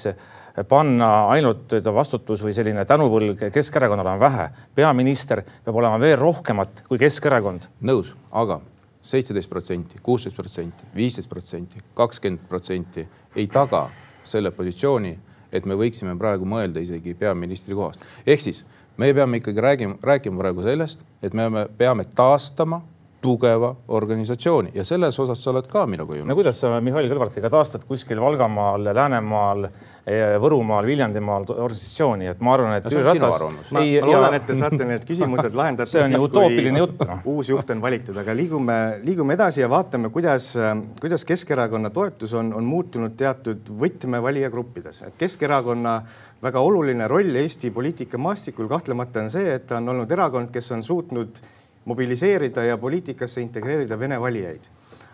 panna 0.70 1.10
ainult 1.34 1.74
vastutus 1.94 2.44
või 2.46 2.54
selline 2.54 2.86
tänuvõlg 2.86 3.50
Keskerakonnale 3.54 4.10
on 4.10 4.20
vähe. 4.20 4.50
peaminister 4.76 5.42
peab 5.66 5.76
olema 5.76 6.00
veel 6.00 6.20
rohkemat 6.20 6.84
kui 6.88 6.98
Keskerakond. 6.98 7.66
nõus, 7.82 8.14
aga 8.32 8.62
seitseteist 9.02 9.50
protsenti, 9.50 9.98
kuusteist 10.04 10.36
protsenti, 10.36 10.86
viisteist 10.96 11.30
protsenti, 11.30 11.82
kakskümmend 11.94 12.48
protsenti 12.48 13.08
ei 13.36 13.48
taga 13.48 13.90
selle 14.24 14.52
positsiooni, 14.52 15.18
et 15.52 15.66
me 15.66 15.78
võiksime 15.80 16.18
praegu 16.20 16.46
mõelda 16.46 16.82
isegi 16.84 17.14
peaministri 17.18 17.76
kohast. 17.76 18.04
ehk 18.26 18.42
siis 18.42 18.64
me 18.98 19.14
peame 19.14 19.38
ikkagi 19.42 19.62
räägima, 19.62 19.98
rääkima 20.04 20.42
praegu 20.42 20.64
sellest, 20.66 21.04
et 21.22 21.34
me 21.34 21.68
peame, 21.78 22.06
taastama 22.16 22.82
tugeva 23.22 23.72
organisatsiooni 23.88 24.72
ja 24.76 24.84
selles 24.86 25.18
osas 25.20 25.40
sa 25.42 25.50
oled 25.52 25.68
ka 25.72 25.86
minuga 25.90 26.16
ju. 26.16 26.26
no 26.26 26.36
kuidas 26.38 26.60
sa 26.62 26.78
Mihhail 26.84 27.10
Kõlvartiga 27.10 27.50
taastad 27.50 27.86
kuskil 27.90 28.20
Valgamaal, 28.22 28.86
Läänemaal, 28.94 29.66
eh, 30.06 30.36
Võrumaal, 30.42 30.86
Viljandimaal 30.86 31.48
organisatsiooni, 31.56 32.30
et 32.30 32.44
ma 32.46 32.54
arvan, 32.54 32.76
et 32.78 32.86
no, 32.86 32.94
Jüri 32.94 33.08
Ratas. 33.08 33.42
ma, 33.72 33.82
ei, 33.82 33.98
ma 34.02 34.12
loodan, 34.12 34.38
et 34.38 34.46
te 34.46 34.58
saate 34.60 34.86
need 34.86 35.08
küsimused 35.10 35.58
lahendada. 35.60 35.90
see 35.90 36.04
on 36.04 36.14
ju 36.14 36.22
utoopiline 36.28 36.84
jutt 36.84 37.04
no.. 37.08 37.20
uus 37.34 37.50
juht 37.50 37.74
on 37.74 37.82
valitud, 37.82 38.22
aga 38.22 38.38
liigume, 38.38 38.78
liigume 39.04 39.38
edasi 39.40 39.66
ja 39.66 39.72
vaatame, 39.74 40.14
kuidas, 40.14 40.54
kuidas 41.02 41.26
Keskerakonna 41.26 41.90
toetus 41.90 42.38
on, 42.38 42.54
on 42.54 42.70
muutunud 42.70 43.18
teatud 43.18 43.74
võtmevalijagruppides, 43.82 45.04
et 45.10 45.18
Keskerakonna 45.18 46.00
väga 46.44 46.62
oluline 46.62 47.08
roll 47.10 47.36
Eesti 47.36 47.72
poliitikamaastikul 47.74 48.70
kahtlemata 48.70 49.26
on 49.26 49.32
see, 49.34 49.56
et 49.58 49.66
ta 49.68 49.82
on 49.82 49.90
olnud 49.96 50.12
erakond, 50.12 50.54
kes 50.54 50.72
on 50.76 50.84
suutnud 50.86 51.42
mobiliseerida 51.88 52.68
ja 52.68 52.78
poliitikasse 52.78 53.42
integreerida 53.42 54.00
Vene 54.00 54.20
valijaid. 54.22 54.70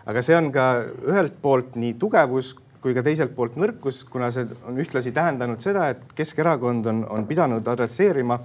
aga 0.06 0.22
see 0.22 0.36
on 0.36 0.50
ka 0.52 0.84
ühelt 1.08 1.40
poolt 1.42 1.76
nii 1.80 1.94
tugevus 1.98 2.54
kui 2.84 2.92
ka 2.92 3.00
teiselt 3.00 3.32
poolt 3.32 3.54
nõrkus, 3.56 4.02
kuna 4.04 4.28
see 4.34 4.44
on 4.68 4.76
ühtlasi 4.76 5.14
tähendanud 5.16 5.62
seda, 5.64 5.88
et 5.94 6.10
Keskerakond 6.12 6.84
on, 6.90 6.98
on 7.08 7.24
pidanud 7.24 7.64
adresseerima 7.72 8.36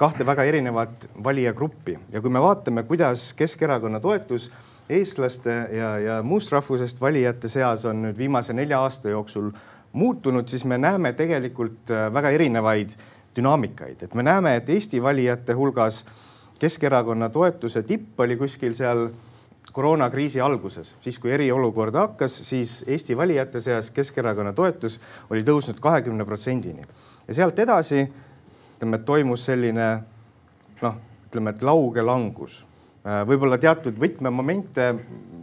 kahte 0.00 0.24
väga 0.28 0.46
erinevat 0.48 1.04
valijagruppi 1.24 1.98
ja 2.12 2.22
kui 2.24 2.32
me 2.32 2.40
vaatame, 2.40 2.86
kuidas 2.88 3.32
Keskerakonna 3.36 4.00
toetus 4.00 4.48
eestlaste 4.88 5.56
ja, 5.76 5.90
ja 6.00 6.16
muust 6.22 6.52
rahvusest 6.52 7.00
valijate 7.00 7.50
seas 7.52 7.84
on 7.88 8.06
nüüd 8.06 8.16
viimase 8.16 8.56
nelja 8.56 8.80
aasta 8.80 9.12
jooksul 9.12 9.50
muutunud, 9.96 10.48
siis 10.48 10.64
me 10.64 10.78
näeme 10.78 11.12
tegelikult 11.16 11.92
äh, 11.92 12.08
väga 12.12 12.32
erinevaid 12.36 12.96
dünaamikaid, 13.36 14.02
et 14.08 14.14
me 14.16 14.24
näeme, 14.24 14.56
et 14.56 14.72
Eesti 14.72 15.02
valijate 15.02 15.56
hulgas 15.56 16.04
Keskerakonna 16.58 17.28
toetuse 17.28 17.82
tipp 17.82 18.20
oli 18.20 18.36
kuskil 18.36 18.74
seal 18.74 19.08
koroonakriisi 19.76 20.40
alguses, 20.40 20.94
siis 21.04 21.18
kui 21.20 21.32
eriolukord 21.36 21.94
hakkas, 21.94 22.32
siis 22.48 22.78
Eesti 22.88 23.16
valijate 23.16 23.60
seas 23.60 23.90
Keskerakonna 23.90 24.54
toetus 24.56 25.00
oli 25.30 25.44
tõusnud 25.44 25.80
kahekümne 25.84 26.24
protsendini. 26.24 26.86
Ja 27.28 27.34
sealt 27.34 27.58
edasi 27.60 28.06
ütleme, 28.06 29.02
toimus 29.04 29.44
selline 29.50 29.90
noh, 30.80 30.96
ütleme, 31.28 31.52
et 31.52 31.62
lauge 31.66 32.04
langus 32.04 32.62
võib-olla 33.26 33.58
teatud 33.62 33.98
võtmemomente 34.00 34.88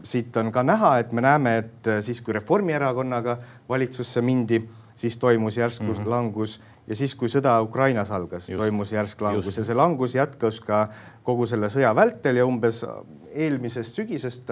siit 0.03 0.35
on 0.37 0.51
ka 0.51 0.63
näha, 0.67 0.97
et 0.99 1.11
me 1.15 1.23
näeme, 1.23 1.57
et 1.63 1.89
siis 2.03 2.19
kui 2.21 2.35
Reformierakonnaga 2.35 3.37
valitsusse 3.69 4.21
mindi, 4.21 4.59
siis 4.95 5.17
toimus 5.17 5.57
järsku 5.57 5.85
mm 5.85 5.93
-hmm. 5.93 6.09
langus 6.09 6.59
ja 6.87 6.95
siis, 6.95 7.15
kui 7.15 7.29
sõda 7.31 7.61
Ukrainas 7.63 8.11
algas, 8.11 8.47
toimus 8.47 8.91
järsk 8.91 9.21
langus 9.21 9.45
just. 9.45 9.57
ja 9.57 9.63
see 9.63 9.75
langus 9.75 10.15
jätkus 10.15 10.59
ka 10.61 10.87
kogu 11.23 11.45
selle 11.45 11.69
sõja 11.71 11.95
vältel 11.95 12.35
ja 12.35 12.45
umbes 12.45 12.85
eelmisest 13.31 13.95
sügisest 13.95 14.51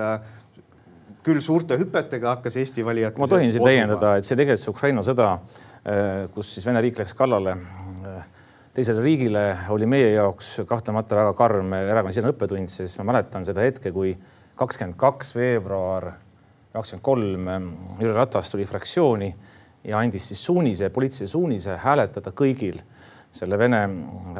küll 1.24 1.42
suurte 1.42 1.78
hüpetega 1.78 2.36
hakkas 2.36 2.58
Eesti 2.58 2.86
valijate. 2.86 3.20
ma 3.20 3.28
tohin 3.28 3.52
siin 3.52 3.64
täiendada, 3.64 4.16
et 4.18 4.26
see 4.26 4.36
tegelikult 4.36 4.64
see 4.64 4.72
Ukraina 4.72 5.02
sõda, 5.02 5.32
äh, 5.86 6.30
kus 6.34 6.54
siis 6.54 6.66
Vene 6.66 6.82
riik 6.82 6.98
läks 6.98 7.14
kallale 7.14 7.52
äh, 7.52 7.91
teisele 8.74 9.04
riigile, 9.04 9.46
oli 9.70 9.86
meie 9.86 10.14
jaoks 10.14 10.62
kahtlemata 10.68 11.16
väga 11.16 11.34
karm. 11.38 11.74
Erakonnasisene 11.76 12.32
õppetund, 12.32 12.72
sest 12.72 13.00
ma 13.02 13.10
mäletan 13.12 13.46
seda 13.48 13.64
hetke, 13.66 13.92
kui 13.92 14.14
kakskümmend 14.60 14.98
kaks 15.00 15.36
veebruar 15.36 16.12
kakskümmend 16.72 17.04
kolm 17.04 17.50
Jüri 18.00 18.14
Ratas 18.16 18.52
tuli 18.52 18.66
fraktsiooni 18.66 19.32
ja 19.84 20.00
andis 20.00 20.30
siis 20.32 20.44
suunise, 20.46 20.90
poliitilise 20.90 21.28
suunise 21.28 21.76
hääletada 21.84 22.32
kõigil 22.32 22.80
selle 23.32 23.58
Vene 23.60 23.82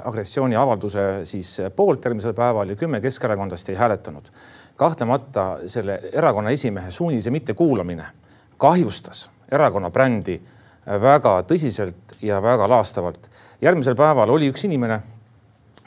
agressiooniavalduse 0.04 1.26
siis 1.28 1.54
poolt 1.76 2.06
järgmisel 2.06 2.36
päeval 2.36 2.72
ja 2.72 2.80
kümme 2.80 3.02
keskerakondlast 3.04 3.70
ei 3.72 3.80
hääletanud. 3.80 4.32
Kahtlemata 4.76 5.46
selle 5.72 6.00
erakonna 6.12 6.52
esimehe 6.56 6.92
suunise 6.92 7.32
mittekuulamine 7.32 8.06
kahjustas 8.62 9.30
erakonna 9.52 9.90
brändi 9.92 10.40
väga 11.02 11.42
tõsiselt 11.48 12.18
ja 12.22 12.42
väga 12.44 12.68
laastavalt. 12.70 13.30
järgmisel 13.62 13.96
päeval 13.96 14.30
oli 14.30 14.50
üks 14.52 14.66
inimene, 14.66 15.02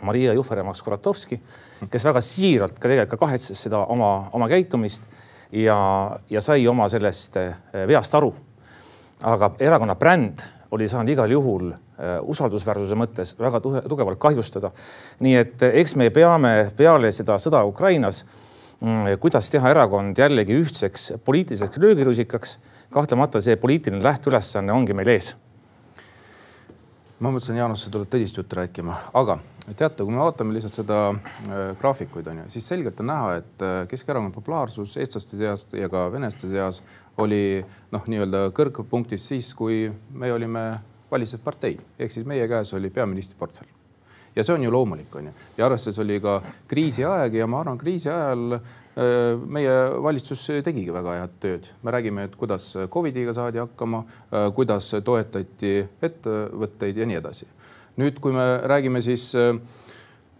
Maria 0.02 0.32
Jufereva-Skuratovski, 0.34 1.38
kes 1.90 2.04
väga 2.04 2.20
siiralt 2.20 2.78
ka 2.78 2.88
tegelikult 2.88 3.18
ka 3.18 3.26
kahetses 3.26 3.62
seda 3.66 3.84
oma, 3.88 4.28
oma 4.32 4.48
käitumist 4.48 5.02
ja, 5.52 5.78
ja 6.30 6.40
sai 6.40 6.66
oma 6.68 6.88
sellest 6.88 7.36
eh, 7.36 7.54
veast 7.88 8.14
aru. 8.14 8.34
aga 9.24 9.54
erakonna 9.58 9.94
bränd 9.94 10.42
oli 10.70 10.88
saanud 10.88 11.08
igal 11.08 11.30
juhul 11.30 11.70
eh, 11.70 12.18
usaldusväärsuse 12.22 12.96
mõttes 12.98 13.34
väga 13.38 13.60
tugevalt 13.60 14.18
kahjustada. 14.18 14.70
nii 15.20 15.36
et 15.36 15.62
eh, 15.62 15.80
eks 15.80 15.96
me 15.96 16.10
peame 16.10 16.70
peale 16.76 17.12
seda 17.12 17.38
sõda 17.38 17.64
Ukrainas 17.64 18.24
kuidas 19.20 19.50
teha 19.52 19.70
erakond 19.70 20.18
jällegi 20.18 20.56
ühtseks 20.60 21.12
poliitiliseks 21.24 21.78
löögirusikaks. 21.78 22.58
kahtlemata 22.90 23.40
see 23.40 23.56
poliitiline 23.56 24.04
lähteülesanne 24.04 24.72
ongi 24.72 24.94
meil 24.94 25.08
ees. 25.08 25.34
ma 27.18 27.30
mõtlesin, 27.30 27.56
Jaanus, 27.56 27.84
sa 27.84 27.90
tuled 27.90 28.10
tõsist 28.10 28.36
juttu 28.36 28.56
rääkima, 28.56 28.96
aga 29.14 29.38
teate, 29.72 30.04
kui 30.04 30.12
me 30.12 30.20
vaatame 30.20 30.52
lihtsalt 30.52 30.76
seda 30.76 30.98
äh, 31.10 31.76
graafikuid 31.80 32.26
on 32.28 32.42
ju, 32.42 32.48
siis 32.56 32.68
selgelt 32.68 33.00
on 33.00 33.08
näha, 33.08 33.36
et 33.40 33.64
äh, 33.64 33.76
Keskerakonna 33.88 34.34
populaarsus 34.34 34.96
eestlaste 35.00 35.38
seas 35.40 35.66
ja 35.72 35.88
ka 35.88 36.10
venelaste 36.12 36.50
seas 36.50 36.82
oli 37.16 37.64
noh, 37.94 38.04
nii-öelda 38.10 38.50
kõrgpunktis 38.56 39.30
siis, 39.32 39.54
kui 39.56 39.86
me 40.12 40.32
olime 40.32 40.66
valitsev 41.10 41.40
partei 41.46 41.78
ehk 41.98 42.12
siis 42.12 42.28
meie 42.28 42.48
käes 42.50 42.74
oli 42.76 42.92
peaministri 42.92 43.38
portfell 43.38 43.73
ja 44.36 44.44
see 44.44 44.54
on 44.54 44.62
ju 44.62 44.70
loomulik, 44.70 45.14
on 45.16 45.28
ju. 45.28 45.32
ja 45.56 45.66
arvestades 45.66 45.98
oli 46.02 46.18
ka 46.22 46.38
kriisiaeg 46.70 47.38
ja 47.38 47.46
ma 47.50 47.60
arvan, 47.62 47.78
kriisi 47.78 48.10
ajal 48.10 48.56
äh, 48.56 48.62
meie 49.46 49.76
valitsus 50.02 50.42
tegigi 50.66 50.94
väga 50.94 51.18
head 51.20 51.38
tööd. 51.40 51.70
me 51.82 51.94
räägime, 51.94 52.28
et 52.28 52.36
kuidas 52.36 52.72
Covidiga 52.90 53.34
saadi 53.34 53.62
hakkama, 53.62 54.04
äh, 54.32 54.50
kuidas 54.54 54.90
toetati 55.04 55.76
ettevõtteid 56.02 56.98
ja 56.98 57.06
nii 57.06 57.22
edasi. 57.22 57.48
nüüd, 57.96 58.20
kui 58.20 58.34
me 58.34 58.46
räägime 58.66 59.02
siis 59.02 59.30
äh, 59.38 59.54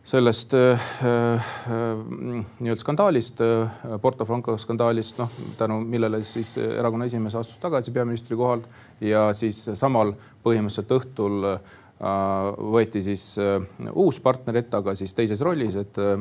sellest 0.04 0.52
nii-öelda 0.52 2.76
skandaalist, 2.76 3.38
Porto 4.02 4.26
Franco 4.28 4.52
skandaalist, 4.60 5.16
noh 5.16 5.30
tänu 5.56 5.78
millele 5.80 6.20
siis 6.28 6.50
erakonna 6.60 7.06
esimees 7.08 7.32
astus 7.40 7.56
tagasi 7.62 7.94
peaministri 7.94 8.36
kohalt 8.36 8.68
ja 9.00 9.30
siis 9.32 9.62
samal 9.80 10.12
põhimõtteliselt 10.44 10.92
õhtul 10.98 11.48
äh, 11.54 11.80
võeti 12.04 13.02
siis 13.04 13.26
äh, 13.40 13.58
uus 13.92 14.20
partner 14.20 14.60
ette, 14.60 14.76
aga 14.76 14.94
siis 14.98 15.14
teises 15.16 15.40
rollis, 15.44 15.76
et 15.80 16.00
äh, 16.02 16.14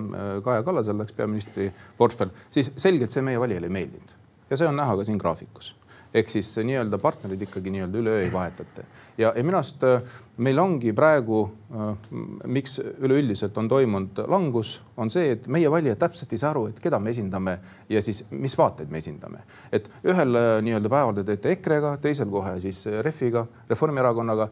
Kaja 0.43 0.63
Kallasel 0.63 0.99
läks 1.01 1.15
peaministri 1.17 1.69
portfell, 1.97 2.33
siis 2.53 2.71
selgelt 2.79 3.13
see 3.13 3.25
meie 3.25 3.41
valijale 3.41 3.69
ei 3.69 3.77
meeldinud. 3.79 4.13
Ja 4.49 4.59
see 4.59 4.69
on 4.69 4.77
näha 4.79 4.97
ka 4.99 5.07
siin 5.07 5.21
graafikus. 5.21 5.73
Ehk 6.13 6.29
siis 6.29 6.51
nii-öelda 6.61 6.99
partnerid 7.01 7.41
ikkagi 7.41 7.71
nii-öelda 7.73 8.03
üleöö 8.03 8.21
ei 8.21 8.33
vahetate 8.33 8.85
ja, 9.17 9.34
ja 9.36 9.43
minu 9.43 9.58
arust 9.58 9.84
äh, 9.84 10.02
meil 10.41 10.58
ongi 10.60 10.93
praegu, 10.97 11.43
äh, 11.73 12.15
miks 12.49 12.80
üleüldiselt 12.82 13.58
on 13.62 13.67
toimunud 13.69 14.23
langus, 14.30 14.80
on 14.97 15.10
see, 15.13 15.34
et 15.36 15.47
meie 15.52 15.69
valijad 15.71 15.99
täpselt 16.02 16.34
ei 16.34 16.41
saa 16.41 16.52
aru, 16.54 16.67
et 16.71 16.80
keda 16.82 16.99
me 17.02 17.13
esindame 17.13 17.56
ja 17.89 18.02
siis 18.02 18.23
mis 18.32 18.56
vaateid 18.58 18.91
me 18.93 19.02
esindame. 19.02 19.43
et 19.71 19.89
ühel 20.10 20.39
äh, 20.39 20.49
nii-öelda 20.65 20.89
päeval 20.89 21.17
te 21.19 21.26
teete 21.30 21.54
EKRE-ga, 21.54 21.95
teisel 22.02 22.30
kohe 22.34 22.56
siis 22.62 22.86
Refiga, 23.02 23.45
Reformierakonnaga. 23.69 24.47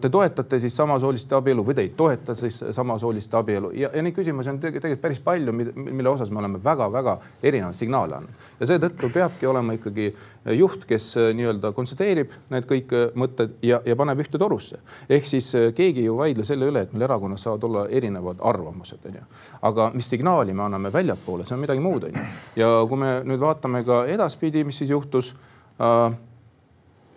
Te 0.00 0.08
toetate 0.10 0.58
siis 0.60 0.74
samasoolist 0.76 1.32
abielu 1.32 1.64
või 1.64 1.74
te 1.76 1.82
ei 1.84 1.90
toeta 1.96 2.34
siis 2.34 2.60
samasoolist 2.76 3.34
abielu 3.34 3.70
ja, 3.76 3.90
ja 3.94 4.02
neid 4.02 4.14
küsimusi 4.16 4.50
on 4.52 4.60
tegelikult 4.62 5.02
päris 5.02 5.20
palju, 5.24 5.52
mille 5.52 6.08
osas 6.10 6.30
me 6.30 6.40
oleme 6.42 6.60
väga-väga 6.64 7.16
erinevaid 7.42 7.78
signaale 7.78 8.18
andnud 8.18 8.60
ja 8.60 8.68
seetõttu 8.68 9.10
peabki 9.14 9.46
olema 9.48 9.76
ikkagi 9.76 10.10
juht, 10.58 10.84
kes 10.88 11.14
nii-öelda 11.36 11.72
konsulteerib 11.76 12.34
need 12.52 12.68
kõik 12.70 12.94
mõtted 13.18 13.56
ja 13.64 13.73
ja, 13.74 13.80
ja 13.84 13.96
paneb 13.96 14.20
ühte 14.22 14.38
torusse. 14.38 14.78
ehk 15.08 15.26
siis 15.26 15.50
äh, 15.58 15.68
keegi 15.74 16.04
ei 16.06 16.14
vaidle 16.16 16.44
selle 16.46 16.68
üle, 16.70 16.84
et 16.84 16.92
meil 16.92 17.06
erakonnas 17.08 17.44
saavad 17.46 17.66
olla 17.68 17.86
erinevad 17.88 18.42
arvamused, 18.42 19.02
onju. 19.08 19.24
aga 19.62 19.90
mis 19.94 20.08
signaali 20.10 20.54
me 20.54 20.64
anname 20.66 20.92
väljapoole, 20.92 21.46
see 21.46 21.56
on 21.56 21.64
midagi 21.64 21.82
muud, 21.84 22.08
onju. 22.10 22.24
ja 22.60 22.70
kui 22.88 23.00
me 23.00 23.18
nüüd 23.26 23.42
vaatame 23.42 23.84
ka 23.86 24.04
edaspidi, 24.10 24.64
mis 24.64 24.78
siis 24.82 24.94
juhtus 24.94 25.34
äh,. 25.80 26.16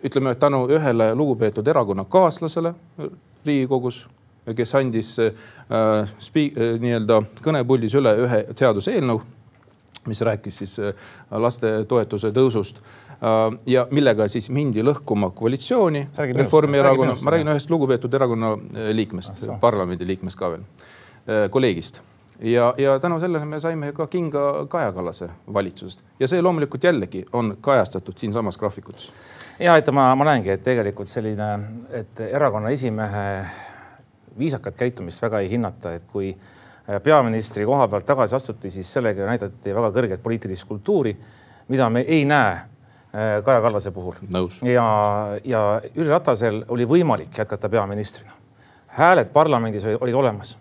ütleme, 0.04 0.34
tänu 0.38 0.66
ühele 0.70 1.14
lugupeetud 1.14 1.66
erakonnakaaslasele 1.66 2.74
Riigikogus 3.46 4.06
kes 4.56 4.74
andis 4.74 5.16
äh, 5.18 5.32
äh, 5.70 6.78
nii-öelda 6.80 7.22
kõnepuldis 7.44 7.96
üle 7.98 8.14
ühe 8.22 8.44
seaduseelnõu, 8.56 9.20
mis 10.08 10.22
rääkis 10.24 10.62
siis 10.62 10.78
äh, 10.80 11.10
lastetoetuse 11.30 12.30
tõusust 12.32 12.80
Äh, 13.07 13.07
ja 13.66 13.86
millega 13.90 14.28
siis 14.30 14.50
mindi 14.54 14.82
lõhkuma 14.84 15.30
koalitsiooni 15.34 16.04
Reformierakonna, 16.36 17.16
ma 17.22 17.34
räägin 17.34 17.50
ühest 17.50 17.70
lugupeetud 17.70 18.14
erakonna 18.14 18.52
äh, 18.54 18.92
liikmest, 18.94 19.48
parlamendi 19.60 20.06
liikmest 20.06 20.38
ka 20.38 20.52
veel, 20.54 20.62
äh, 21.26 21.48
kolleegist. 21.50 22.00
Ja, 22.38 22.70
ja 22.78 22.98
tänu 23.02 23.18
sellele 23.18 23.44
me 23.44 23.58
saime 23.60 23.90
ka 23.92 24.06
kinga 24.06 24.66
Kaja 24.70 24.92
Kallase 24.94 25.26
valitsusest. 25.54 26.04
Ja 26.20 26.28
see 26.30 26.42
loomulikult 26.42 26.84
jällegi 26.86 27.24
on 27.32 27.56
kajastatud 27.60 28.14
siinsamas 28.18 28.58
graafikutes. 28.58 29.10
ja 29.58 29.76
et 29.76 29.90
ma, 29.90 30.12
ma 30.14 30.28
näengi, 30.30 30.54
et 30.54 30.62
tegelikult 30.62 31.10
selline, 31.10 31.48
et 31.90 32.20
erakonna 32.20 32.70
esimehe 32.70 33.26
viisakat 34.38 34.78
käitumist 34.78 35.22
väga 35.22 35.42
ei 35.42 35.50
hinnata, 35.50 35.96
et 35.98 36.06
kui 36.06 36.30
peaministri 37.02 37.66
koha 37.66 37.88
pealt 37.88 38.06
tagasi 38.06 38.36
astuti, 38.36 38.70
siis 38.70 38.92
sellega 38.92 39.26
näidati 39.26 39.74
väga 39.74 39.90
kõrget 39.90 40.22
poliitilist 40.22 40.68
kultuuri, 40.68 41.16
mida 41.68 41.90
me 41.90 42.06
ei 42.06 42.22
näe 42.24 42.54
Äh, 42.54 42.77
Kaja 43.44 43.60
Kallase 43.60 43.90
puhul. 43.90 44.14
ja, 44.62 44.86
ja 45.44 45.80
Jüri 45.94 46.08
Ratasel 46.10 46.64
oli 46.68 46.84
võimalik 46.84 47.38
jätkata 47.38 47.68
peaministrina. 47.68 48.32
hääled 48.98 49.30
parlamendis 49.32 49.86
olid 50.00 50.14
olemas. 50.14 50.58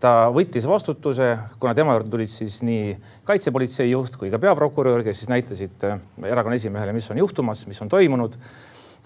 ta 0.00 0.30
võttis 0.34 0.66
vastutuse, 0.66 1.38
kuna 1.58 1.74
tema 1.74 1.96
juurde 1.96 2.10
tulid 2.10 2.30
siis 2.30 2.60
nii 2.62 2.94
kaitsepolitsei 3.24 3.90
juht 3.90 4.16
kui 4.16 4.30
ka 4.30 4.38
peaprokurör, 4.38 5.02
kes 5.02 5.18
siis 5.18 5.28
näitasid 5.30 5.84
äh, 5.84 5.98
erakonna 6.26 6.54
esimehele, 6.54 6.92
mis 6.92 7.10
on 7.10 7.18
juhtumas, 7.18 7.66
mis 7.66 7.82
on 7.82 7.88
toimunud. 7.88 8.38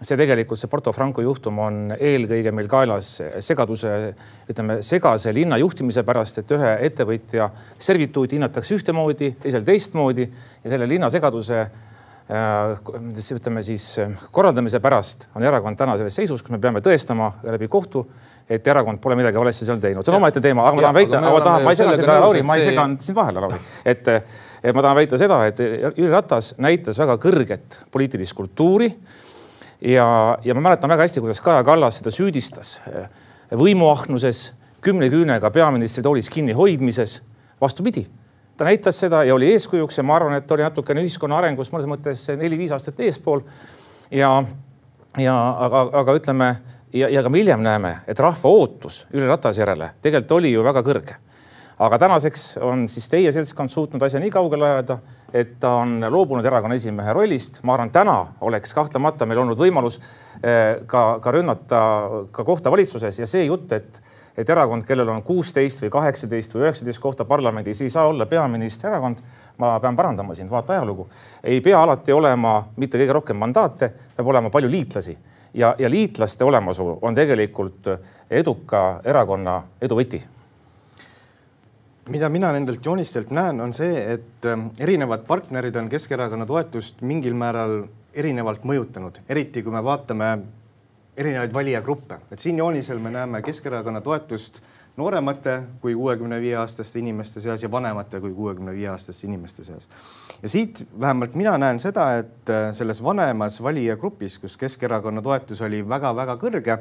see 0.02 0.16
tegelikult, 0.16 0.60
see 0.60 0.68
Porto 0.68 0.92
Franco 0.92 1.22
juhtum 1.22 1.58
on 1.58 1.96
eelkõige 1.96 2.52
meil 2.52 2.68
kaelas 2.68 3.22
segaduse, 3.40 4.14
ütleme 4.52 4.82
segase 4.82 5.32
linna 5.32 5.56
juhtimise 5.56 6.02
pärast, 6.04 6.38
et 6.38 6.52
ühe 6.52 6.76
ettevõtja 6.90 7.48
servituudi 7.78 8.36
hinnatakse 8.36 8.76
ühtemoodi, 8.76 9.32
teisel 9.40 9.64
teistmoodi 9.64 10.28
ja 10.28 10.70
selle 10.70 10.88
linna 10.88 11.08
segaduse 11.10 11.64
Äh, 11.64 11.95
ütleme 12.26 13.62
siis 13.62 13.98
äh, 14.02 14.14
korraldamise 14.34 14.80
pärast 14.82 15.28
on 15.38 15.44
erakond 15.46 15.78
täna 15.78 15.94
selles 15.98 16.16
seisus, 16.18 16.42
kus 16.42 16.50
me 16.50 16.58
peame 16.58 16.82
tõestama 16.82 17.30
läbi 17.46 17.68
kohtu, 17.70 18.02
et 18.50 18.66
erakond 18.66 18.98
pole 19.02 19.14
midagi 19.18 19.38
valesti 19.38 19.68
seal 19.68 19.78
teinud. 19.82 20.02
see 20.02 20.10
on 20.10 20.18
omaette 20.18 20.42
teema, 20.42 20.64
aga 20.66 20.74
ma 20.74 20.82
tahan 20.82 20.98
väita, 20.98 21.20
ma 21.22 21.44
tahan, 21.44 21.62
ma 21.62 21.70
ei 21.74 21.78
sega 21.78 21.94
sind, 21.94 22.10
Lauri, 22.10 22.42
ma 22.42 22.58
ei 22.58 22.66
seganud 22.66 23.06
sind 23.06 23.18
vahele, 23.18 23.44
Lauri, 23.46 23.60
et 23.86 24.10
ma 24.74 24.82
tahan 24.82 24.98
väita 24.98 25.20
seda, 25.22 25.38
et 25.46 25.62
Jüri 25.62 26.10
Ratas 26.10 26.56
näitas 26.58 26.98
väga 26.98 27.14
kõrget 27.22 27.80
poliitilist 27.94 28.34
kultuuri. 28.34 28.90
ja, 29.94 30.08
ja 30.42 30.58
ma 30.58 30.66
mäletan 30.66 30.90
väga 30.90 31.06
hästi, 31.06 31.22
kuidas 31.22 31.40
Kaja 31.40 31.62
Kallas 31.64 32.02
seda 32.02 32.10
süüdistas 32.10 32.80
äh, 32.90 33.06
võimuahnuses, 33.54 34.48
kümne 34.82 35.06
küünega 35.14 35.50
peaministri 35.54 36.02
toolis 36.02 36.30
kinni 36.30 36.58
hoidmises. 36.58 37.20
vastupidi 37.60 38.08
ta 38.56 38.64
näitas 38.64 38.98
seda 38.98 39.24
ja 39.24 39.34
oli 39.34 39.50
eeskujuks 39.52 39.98
ja 39.98 40.04
ma 40.06 40.16
arvan, 40.16 40.36
et 40.38 40.50
oli 40.50 40.64
natukene 40.64 41.02
ühiskonna 41.04 41.38
arengus 41.38 41.72
mõnes 41.72 41.88
mõttes 41.90 42.24
neli-viis 42.36 42.72
aastat 42.72 43.00
eespool. 43.04 43.44
ja, 44.10 44.30
ja 45.18 45.36
aga, 45.66 45.88
aga 46.02 46.16
ütleme 46.16 46.56
ja, 46.92 47.08
ja 47.08 47.22
ka 47.22 47.32
me 47.32 47.42
hiljem 47.42 47.62
näeme, 47.62 47.98
et 48.08 48.20
rahva 48.20 48.50
ootus 48.50 49.04
Jüri 49.12 49.28
Ratase 49.28 49.62
järele 49.62 49.92
tegelikult 50.02 50.38
oli 50.38 50.52
ju 50.52 50.64
väga 50.64 50.82
kõrge. 50.86 51.18
aga 51.78 51.98
tänaseks 51.98 52.56
on 52.64 52.88
siis 52.88 53.08
teie 53.12 53.32
seltskond 53.32 53.70
suutnud 53.70 54.02
asja 54.02 54.20
nii 54.20 54.30
kaugele 54.32 54.64
ajada, 54.64 54.98
et 55.32 55.58
ta 55.60 55.74
on 55.82 56.00
loobunud 56.10 56.44
erakonna 56.44 56.74
esimehe 56.74 57.12
rollist. 57.12 57.62
ma 57.62 57.74
arvan, 57.74 57.90
täna 57.90 58.18
oleks 58.40 58.74
kahtlemata 58.74 59.26
meil 59.26 59.44
olnud 59.44 59.58
võimalus 59.58 60.00
eh, 60.42 60.82
ka, 60.86 61.18
ka 61.20 61.32
rünnata 61.32 61.82
ka 62.32 62.44
kohta 62.44 62.70
valitsuses 62.70 63.18
ja 63.18 63.26
see 63.26 63.44
jutt, 63.44 63.72
et 63.72 64.00
et 64.37 64.51
erakond, 64.51 64.85
kellel 64.85 65.09
on 65.09 65.22
kuusteist 65.22 65.83
või 65.83 65.90
kaheksateist 65.90 66.55
või 66.55 66.66
üheksateist 66.66 67.01
kohta 67.01 67.25
parlamendis, 67.25 67.81
ei 67.83 67.92
saa 67.92 68.07
olla 68.11 68.27
peaministri 68.27 68.90
erakond. 68.90 69.25
ma 69.59 69.81
pean 69.81 69.96
parandama 69.96 70.35
sind, 70.35 70.51
vaata 70.51 70.72
ajalugu. 70.72 71.09
ei 71.42 71.61
pea 71.61 71.83
alati 71.83 72.12
olema 72.12 72.68
mitte 72.77 72.99
kõige 72.99 73.12
rohkem 73.12 73.37
mandaate, 73.37 73.92
peab 74.16 74.29
olema 74.29 74.51
palju 74.51 74.70
liitlasi 74.70 75.16
ja, 75.55 75.75
ja 75.79 75.90
liitlaste 75.90 76.44
olemasolu 76.44 76.99
on 77.03 77.14
tegelikult 77.14 77.88
eduka 78.31 79.01
erakonna 79.05 79.62
edu 79.81 79.96
võti 79.96 80.22
mida 82.09 82.29
mina 82.29 82.53
nendelt 82.53 82.85
joonistelt 82.85 83.31
näen, 83.35 83.61
on 83.61 83.72
see, 83.75 83.94
et 84.14 84.46
ähm, 84.46 84.68
erinevad 84.79 85.25
partnerid 85.27 85.77
on 85.77 85.88
Keskerakonna 85.90 86.46
toetust 86.46 87.03
mingil 87.03 87.35
määral 87.35 87.81
erinevalt 88.14 88.64
mõjutanud, 88.64 89.20
eriti 89.29 89.62
kui 89.62 89.75
me 89.75 89.83
vaatame 89.85 90.31
erinevaid 91.16 91.52
valijagruppe, 91.55 92.18
et 92.31 92.38
siin 92.38 92.59
joonisel 92.59 92.98
me 92.98 93.11
näeme 93.11 93.42
Keskerakonna 93.42 94.00
toetust 94.00 94.61
nooremate 94.96 95.62
kui 95.81 95.94
kuuekümne 95.94 96.38
viie 96.40 96.57
aastaste 96.57 96.98
inimeste 96.98 97.40
seas 97.40 97.62
ja 97.62 97.70
vanemate 97.70 98.20
kui 98.20 98.33
kuuekümne 98.35 98.72
viie 98.72 98.88
aastaste 98.88 99.26
inimeste 99.26 99.64
seas. 99.64 99.88
ja 100.42 100.48
siit 100.48 100.87
vähemalt 101.00 101.35
mina 101.35 101.59
näen 101.59 101.79
seda, 101.79 102.09
et 102.18 102.50
äh, 102.50 102.70
selles 102.72 103.02
vanemas 103.02 103.62
valijagrupis, 103.62 104.38
kus 104.38 104.57
Keskerakonna 104.57 105.22
toetus 105.22 105.61
oli 105.61 105.83
väga-väga 105.88 106.37
kõrge, 106.40 106.79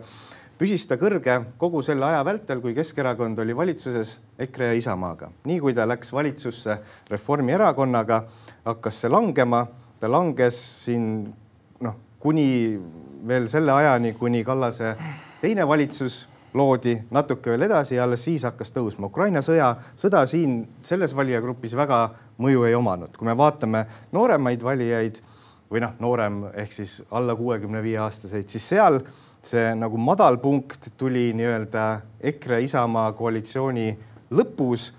püsis 0.59 0.87
ta 0.87 0.95
kõrge 0.99 1.41
kogu 1.57 1.81
selle 1.83 2.07
aja 2.07 2.23
vältel, 2.25 2.61
kui 2.63 2.75
Keskerakond 2.75 3.39
oli 3.43 3.55
valitsuses 3.55 4.17
EKRE 4.39 4.71
ja 4.71 4.79
Isamaaga. 4.79 5.31
nii 5.43 5.59
kui 5.59 5.73
ta 5.73 5.87
läks 5.87 6.13
valitsusse 6.13 6.77
Reformierakonnaga, 7.11 8.23
hakkas 8.65 9.01
see 9.01 9.11
langema, 9.11 9.65
ta 9.99 10.11
langes 10.11 10.61
siin 10.85 11.33
noh, 11.81 11.99
kuni 12.25 12.81
veel 13.27 13.45
selle 13.49 13.73
ajani, 13.73 14.15
kuni 14.17 14.43
Kallase 14.43 14.95
teine 15.41 15.67
valitsus 15.67 16.23
loodi 16.57 16.95
natuke 17.13 17.51
veel 17.53 17.67
edasi 17.67 17.99
ja 17.99 18.05
alles 18.07 18.23
siis 18.25 18.45
hakkas 18.47 18.73
tõusma. 18.73 19.11
Ukraina 19.11 19.43
sõja, 19.45 19.75
sõda 19.99 20.23
siin 20.29 20.63
selles 20.87 21.13
valijagrupis 21.13 21.75
väga 21.77 21.99
mõju 22.41 22.65
ei 22.65 22.73
omanud. 22.73 23.13
kui 23.17 23.27
me 23.27 23.37
vaatame 23.37 23.85
nooremaid 24.15 24.63
valijaid 24.63 25.21
või 25.69 25.83
noh, 25.83 25.93
noorem 25.99 26.41
ehk 26.53 26.73
siis 26.73 26.97
alla 27.11 27.35
kuuekümne 27.35 27.83
viie 27.83 27.99
aastaseid, 28.01 28.49
siis 28.49 28.69
seal 28.73 29.01
see 29.45 29.75
nagu 29.77 29.97
madalpunkt 30.01 30.93
tuli 30.97 31.27
nii-öelda 31.37 31.85
EKRE 32.31 32.63
Isamaa 32.65 33.11
koalitsiooni 33.13 33.89
lõpus. 34.31 34.93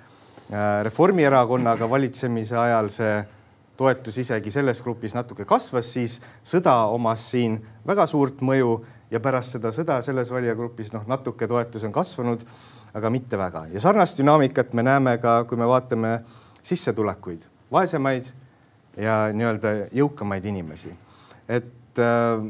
Äh, 0.53 0.85
Reformierakonnaga 0.87 1.91
valitsemise 1.91 2.55
ajal 2.57 2.93
see 2.95 3.17
toetus 3.77 4.19
isegi 4.19 4.51
selles 4.51 4.81
grupis 4.85 5.15
natuke 5.17 5.45
kasvas, 5.49 5.91
siis 5.93 6.19
sõda 6.47 6.75
omas 6.93 7.25
siin 7.33 7.59
väga 7.87 8.07
suurt 8.11 8.41
mõju 8.45 8.79
ja 9.13 9.21
pärast 9.23 9.57
seda 9.57 9.73
sõda 9.75 10.01
selles 10.05 10.31
valijagrupis 10.33 10.93
noh, 10.95 11.05
natuke 11.09 11.49
toetus 11.51 11.85
on 11.87 11.95
kasvanud, 11.95 12.43
aga 12.97 13.13
mitte 13.13 13.39
väga 13.39 13.67
ja 13.73 13.83
sarnast 13.83 14.19
dünaamikat 14.19 14.75
me 14.75 14.87
näeme 14.87 15.17
ka, 15.23 15.43
kui 15.49 15.61
me 15.61 15.69
vaatame 15.69 16.19
sissetulekuid, 16.67 17.47
vaesemaid 17.73 18.33
ja 19.01 19.27
nii-öelda 19.37 19.77
jõukamaid 19.95 20.49
inimesi. 20.49 20.91
et 21.49 22.01
äh, 22.03 22.43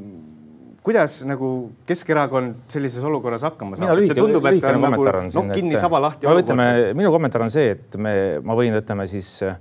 kuidas 0.87 1.19
nagu 1.27 1.73
Keskerakond 1.87 2.69
sellises 2.71 3.05
olukorras 3.05 3.43
hakkama 3.43 3.77
saab? 3.77 3.99
see 4.07 4.15
tundub, 4.17 4.45
et 4.47 4.61
ta 4.63 4.77
on 4.77 4.85
nagu 4.87 5.09
nokk 5.11 5.55
kinni, 5.57 5.79
saba 5.81 6.01
lahti. 6.05 6.29
ütleme, 6.31 6.69
minu 6.95 7.11
kommentaar 7.15 7.47
on 7.49 7.53
see, 7.53 7.73
et 7.75 7.99
me, 7.99 8.13
ma 8.47 8.55
võin, 8.59 8.79
ütleme 8.79 9.09
siis 9.11 9.33
äh, 9.45 9.59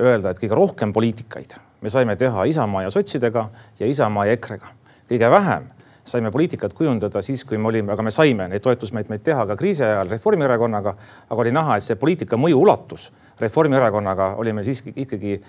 öelda, 0.00 0.30
et 0.30 0.40
kõige 0.42 0.56
rohkem 0.58 0.92
poliitikaid 0.92 1.58
me 1.84 1.90
saime 1.92 2.16
teha 2.16 2.44
Isamaa 2.48 2.82
ja 2.82 2.90
sotsidega 2.90 3.48
ja 3.78 3.86
Isamaa 3.86 4.26
ja 4.26 4.36
EKRE-ga. 4.38 4.72
kõige 5.10 5.30
vähem 5.30 5.68
saime 6.04 6.30
poliitikat 6.30 6.72
kujundada 6.72 7.22
siis, 7.22 7.44
kui 7.44 7.58
me 7.58 7.68
olime, 7.68 7.92
aga 7.92 8.02
me 8.02 8.10
saime 8.10 8.48
neid 8.48 8.62
toetusmeetmeid 8.64 9.22
teha 9.24 9.46
ka 9.46 9.56
kriisi 9.56 9.84
ajal 9.84 10.08
Reformierakonnaga. 10.08 10.94
aga 11.30 11.40
oli 11.40 11.52
näha, 11.52 11.76
et 11.76 11.82
see 11.82 11.96
poliitika 11.96 12.36
mõju 12.36 12.60
ulatus 12.60 13.12
Reformierakonnaga 13.40 14.34
oli 14.40 14.52
meil 14.52 14.64
siiski 14.64 14.92
ikkagi 14.96 15.40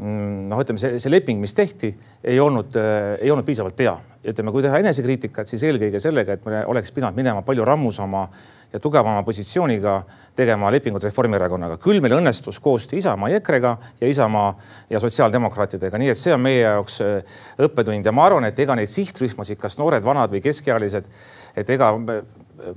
noh, 0.00 0.60
ütleme 0.62 0.80
see, 0.80 1.00
see 1.02 1.12
leping, 1.12 1.40
mis 1.42 1.52
tehti, 1.56 1.90
ei 2.24 2.40
olnud, 2.40 2.76
ei 3.20 3.30
olnud 3.30 3.46
piisavalt 3.46 3.82
hea. 3.84 3.96
ütleme, 4.20 4.52
kui 4.52 4.60
teha 4.60 4.78
enesekriitikat, 4.82 5.48
siis 5.48 5.62
eelkõige 5.64 6.00
sellega, 6.00 6.34
et 6.36 6.44
me 6.44 6.64
oleks 6.68 6.92
pidanud 6.92 7.16
minema 7.16 7.40
palju 7.44 7.64
rammusama 7.64 8.26
ja 8.72 8.80
tugevama 8.80 9.22
positsiooniga 9.24 9.94
tegema 10.36 10.70
lepingut 10.70 11.04
Reformierakonnaga. 11.04 11.78
küll 11.80 12.00
meil 12.00 12.18
õnnestus 12.18 12.60
koostöö 12.60 12.98
Isamaa 12.98 13.28
ja 13.28 13.40
EKRE-ga 13.40 13.76
ja 14.00 14.08
Isamaa 14.08 14.50
ja 14.90 15.00
sotsiaaldemokraatidega, 15.00 15.98
nii 15.98 16.12
et 16.12 16.20
see 16.20 16.34
on 16.34 16.44
meie 16.44 16.60
jaoks 16.62 17.00
äh, 17.00 17.40
õppetund 17.58 18.06
ja 18.06 18.12
ma 18.12 18.28
arvan, 18.28 18.44
et 18.44 18.58
ega 18.58 18.76
neid 18.76 18.92
sihtrühmasid, 18.92 19.58
kas 19.60 19.78
noored, 19.80 20.04
vanad 20.04 20.30
või 20.30 20.42
keskealised, 20.44 21.08
et 21.56 21.70
ega 21.76 21.94
me, 21.98 22.20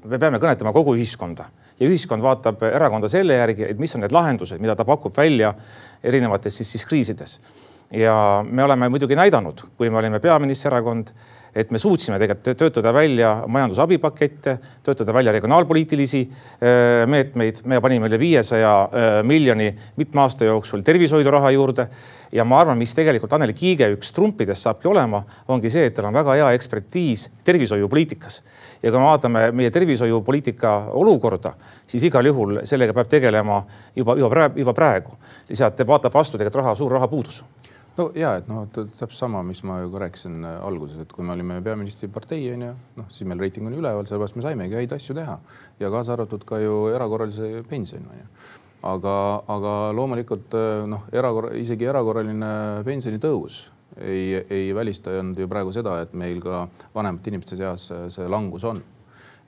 me 0.06 0.20
peame 0.20 0.40
kõnetama 0.40 0.74
kogu 0.74 0.96
ühiskonda 0.98 1.50
ja 1.80 1.90
ühiskond 1.90 2.24
vaatab 2.24 2.62
erakonda 2.68 3.10
selle 3.12 3.38
järgi, 3.38 3.68
et 3.68 3.80
mis 3.82 3.94
on 3.98 4.04
need 4.06 4.14
lahendused, 4.14 4.62
mida 4.62 4.76
ta 4.78 4.86
pakub 4.88 5.14
välja 5.18 5.54
erinevates 6.04 6.58
siis, 6.58 6.72
siis 6.72 6.86
kriisides. 6.86 7.40
ja 7.92 8.46
me 8.50 8.64
oleme 8.64 8.90
muidugi 8.90 9.16
näidanud, 9.16 9.62
kui 9.78 9.90
me 9.90 9.98
olime 9.98 10.20
peaministrierakond 10.20 11.14
et 11.56 11.72
me 11.72 11.80
suutsime 11.80 12.18
tegelikult 12.22 12.58
töötada 12.58 12.94
välja 12.94 13.34
majandusabipakette, 13.48 14.58
töötada 14.84 15.14
välja 15.14 15.32
regionaalpoliitilisi 15.32 16.22
äh, 16.24 17.08
meetmeid. 17.10 17.62
me 17.66 17.82
panime 17.82 18.10
üle 18.10 18.20
viiesaja 18.20 18.74
äh, 18.84 19.20
miljoni 19.24 19.70
mitme 19.96 20.22
aasta 20.22 20.46
jooksul 20.46 20.82
tervishoidu 20.82 21.32
raha 21.32 21.52
juurde. 21.52 21.88
ja 22.32 22.44
ma 22.44 22.60
arvan, 22.60 22.78
mis 22.78 22.96
tegelikult 22.96 23.34
Anneli 23.34 23.54
Kiige 23.54 23.92
üks 23.94 24.10
trumpidest 24.14 24.66
saabki 24.66 24.88
olema, 24.90 25.24
ongi 25.48 25.70
see, 25.70 25.86
et 25.86 25.94
tal 25.94 26.10
on 26.10 26.14
väga 26.14 26.34
hea 26.40 26.52
ekspertiis 26.58 27.30
tervishoiupoliitikas. 27.46 28.42
ja 28.84 28.92
kui 28.92 29.00
me 29.00 29.06
vaatame 29.06 29.52
meie 29.52 29.72
tervishoiupoliitika 29.72 30.76
olukorda, 30.94 31.54
siis 31.88 32.04
igal 32.10 32.26
juhul 32.26 32.64
sellega 32.64 32.94
peab 32.94 33.12
tegelema 33.12 33.64
juba, 33.96 34.18
juba 34.18 34.30
praegu, 34.30 34.60
juba 34.60 34.74
praegu. 34.74 35.18
lihtsalt 35.50 35.86
vaatab 35.88 36.14
vastu 36.14 36.38
tegelikult 36.38 36.64
raha, 36.64 36.76
suur 36.76 36.98
rahapuudus 36.98 37.44
no 37.98 38.08
ja 38.18 38.34
et 38.40 38.50
noh, 38.50 38.66
täpselt 38.74 39.16
sama, 39.18 39.44
mis 39.46 39.62
ma 39.68 39.80
ju 39.84 39.92
ka 39.94 40.02
rääkisin 40.06 40.42
äh, 40.48 40.58
alguses, 40.66 40.98
et 41.04 41.14
kui 41.14 41.26
me 41.26 41.36
olime 41.36 41.60
peaministripartei 41.66 42.48
on 42.56 42.66
ju, 42.68 42.72
noh 43.00 43.12
siis 43.14 43.30
meil 43.30 43.44
reiting 43.44 43.68
on 43.70 43.78
üleval, 43.78 44.08
sellepärast 44.10 44.40
me 44.40 44.46
saimegi 44.46 44.80
häid 44.80 44.96
asju 44.98 45.16
teha 45.18 45.38
ja 45.82 45.94
kaasa 45.94 46.16
arvatud 46.18 46.46
ka 46.48 46.60
ju 46.64 46.88
erakorralise 46.94 47.64
pensioni 47.70 48.10
on 48.10 48.24
ju. 48.24 48.26
aga, 48.94 49.16
aga 49.58 49.76
loomulikult 49.98 50.58
äh, 50.58 50.88
noh, 50.90 51.06
erakorra, 51.14 51.54
isegi 51.60 51.90
erakorraline 51.90 52.56
pensionitõus 52.88 53.68
ei, 54.02 54.42
ei 54.50 54.74
välistanud 54.74 55.38
ju 55.38 55.48
praegu 55.50 55.72
seda, 55.76 56.00
et 56.02 56.16
meil 56.18 56.42
ka 56.42 56.66
vanemate 56.96 57.30
inimeste 57.30 57.60
seas 57.60 57.92
see 58.16 58.26
langus 58.26 58.66
on 58.66 58.82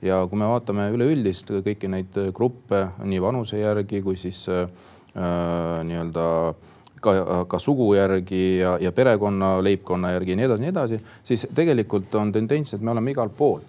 ja 0.04 0.20
kui 0.28 0.38
me 0.38 0.46
vaatame 0.46 0.86
üleüldist 0.94 1.50
kõiki 1.66 1.90
neid 1.90 2.14
gruppe 2.36 2.84
nii 3.02 3.18
vanuse 3.24 3.58
järgi 3.58 4.04
kui 4.06 4.14
siis 4.20 4.44
äh, 4.52 4.68
nii-öelda 5.16 6.26
äh, 6.52 6.72
ka, 7.00 7.44
ka 7.48 7.58
sugu 7.62 7.92
järgi 7.94 8.58
ja, 8.58 8.76
ja 8.80 8.92
perekonna, 8.92 9.56
leibkonna 9.64 10.12
järgi 10.16 10.34
ja 10.34 10.40
nii 10.40 10.48
edasi, 10.48 10.64
nii 10.64 10.74
edasi, 10.74 11.00
siis 11.24 11.46
tegelikult 11.54 12.14
on 12.20 12.32
tendents, 12.32 12.74
et 12.74 12.84
me 12.84 12.94
oleme 12.94 13.12
igal 13.14 13.32
pool, 13.36 13.64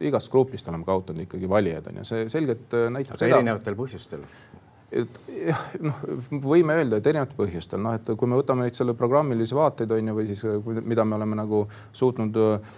igast 0.00 0.30
grupist 0.32 0.68
oleme 0.68 0.84
kaotanud 0.84 1.26
ikkagi 1.26 1.48
valijaid 1.48 1.86
on 1.90 2.00
ju, 2.00 2.08
see 2.08 2.26
selgelt 2.32 2.74
äh, 2.76 2.88
näitab 2.92 3.16
Aga 3.16 3.24
seda. 3.24 3.38
erinevatel 3.38 3.78
põhjustel 3.78 4.24
et 4.92 5.20
noh, 5.82 6.00
võime 6.44 6.76
öelda, 6.78 6.98
et 6.98 7.06
erinevatel 7.10 7.36
põhjustel, 7.38 7.80
noh, 7.82 7.96
et 7.96 8.10
kui 8.18 8.30
me 8.30 8.38
võtame 8.38 8.66
neid 8.66 8.76
selle 8.78 8.94
programmilisi 8.98 9.56
vaateid 9.56 9.92
on 9.94 10.10
ju, 10.10 10.16
või 10.16 10.26
siis 10.28 10.42
mida 10.84 11.04
me 11.08 11.16
oleme 11.18 11.38
nagu 11.38 11.62
suutnud 11.96 12.38
äh, 12.42 12.74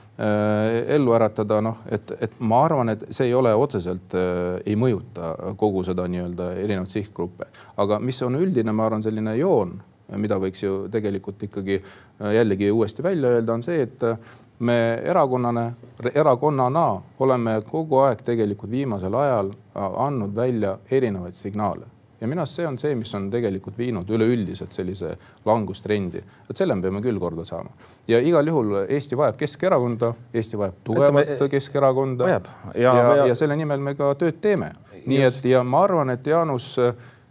ellu 0.97 1.17
äratada, 1.17 1.61
noh, 1.65 1.83
et, 1.93 2.15
et 2.25 2.37
ma 2.41 2.63
arvan, 2.67 2.95
et 2.95 3.07
see 3.11 3.29
ei 3.31 3.35
ole 3.37 3.55
otseselt 3.59 4.15
äh,, 4.19 4.61
ei 4.65 4.79
mõjuta 4.81 5.35
kogu 5.61 5.85
seda 5.87 6.07
nii-öelda 6.11 6.53
erinevaid 6.63 6.93
sihtgruppe. 6.93 7.51
aga 7.77 8.01
mis 8.01 8.23
on 8.23 8.39
üldine, 8.41 8.73
ma 8.73 8.89
arvan, 8.89 9.05
selline 9.05 9.37
joon, 9.39 9.77
mida 10.21 10.39
võiks 10.41 10.63
ju 10.63 10.85
tegelikult 10.93 11.43
ikkagi 11.49 11.81
äh, 11.81 12.35
jällegi 12.39 12.71
uuesti 12.71 13.03
välja 13.03 13.37
öelda, 13.39 13.59
on 13.59 13.67
see, 13.67 13.83
et 13.83 14.07
äh, 14.07 14.19
me 14.65 14.79
erakonnana, 15.05 15.73
erakonnana 16.15 16.87
oleme 17.19 17.59
kogu 17.67 18.05
aeg 18.05 18.23
tegelikult 18.25 18.71
viimasel 18.71 19.15
ajal 19.19 19.51
äh, 19.51 19.99
andnud 20.07 20.37
välja 20.37 20.79
erinevaid 20.91 21.37
signaale 21.39 21.94
ja 22.21 22.29
minu 22.29 22.43
arust 22.43 22.59
see 22.59 22.67
on 22.67 22.79
see, 22.79 22.95
mis 22.99 23.15
on 23.15 23.29
tegelikult 23.33 23.79
viinud 23.79 24.11
üleüldiselt 24.11 24.73
sellise 24.73 25.15
langustrendi. 25.47 26.23
et 26.51 26.57
selle 26.57 26.75
me 26.75 26.83
peame 26.83 27.03
küll 27.05 27.19
korda 27.21 27.45
saama 27.45 27.71
ja 28.09 28.21
igal 28.21 28.47
juhul 28.47 28.75
Eesti 28.89 29.17
vajab 29.17 29.39
Keskerakonda, 29.41 30.13
Eesti 30.35 30.59
vajab 30.59 30.83
tugevat 30.85 31.35
Ütleme, 31.35 31.49
Keskerakonda. 31.51 32.29
ja, 32.29 32.41
ja, 32.75 32.95
ja, 32.95 33.27
ja 33.27 33.35
selle 33.35 33.57
nimel 33.57 33.81
me 33.81 33.95
ka 33.95 34.15
tööd 34.19 34.41
teeme. 34.41 34.73
nii 35.07 35.23
Just. 35.23 35.45
et 35.45 35.51
ja 35.51 35.65
ma 35.65 35.83
arvan, 35.85 36.11
et 36.11 36.27
Jaanus, 36.27 36.77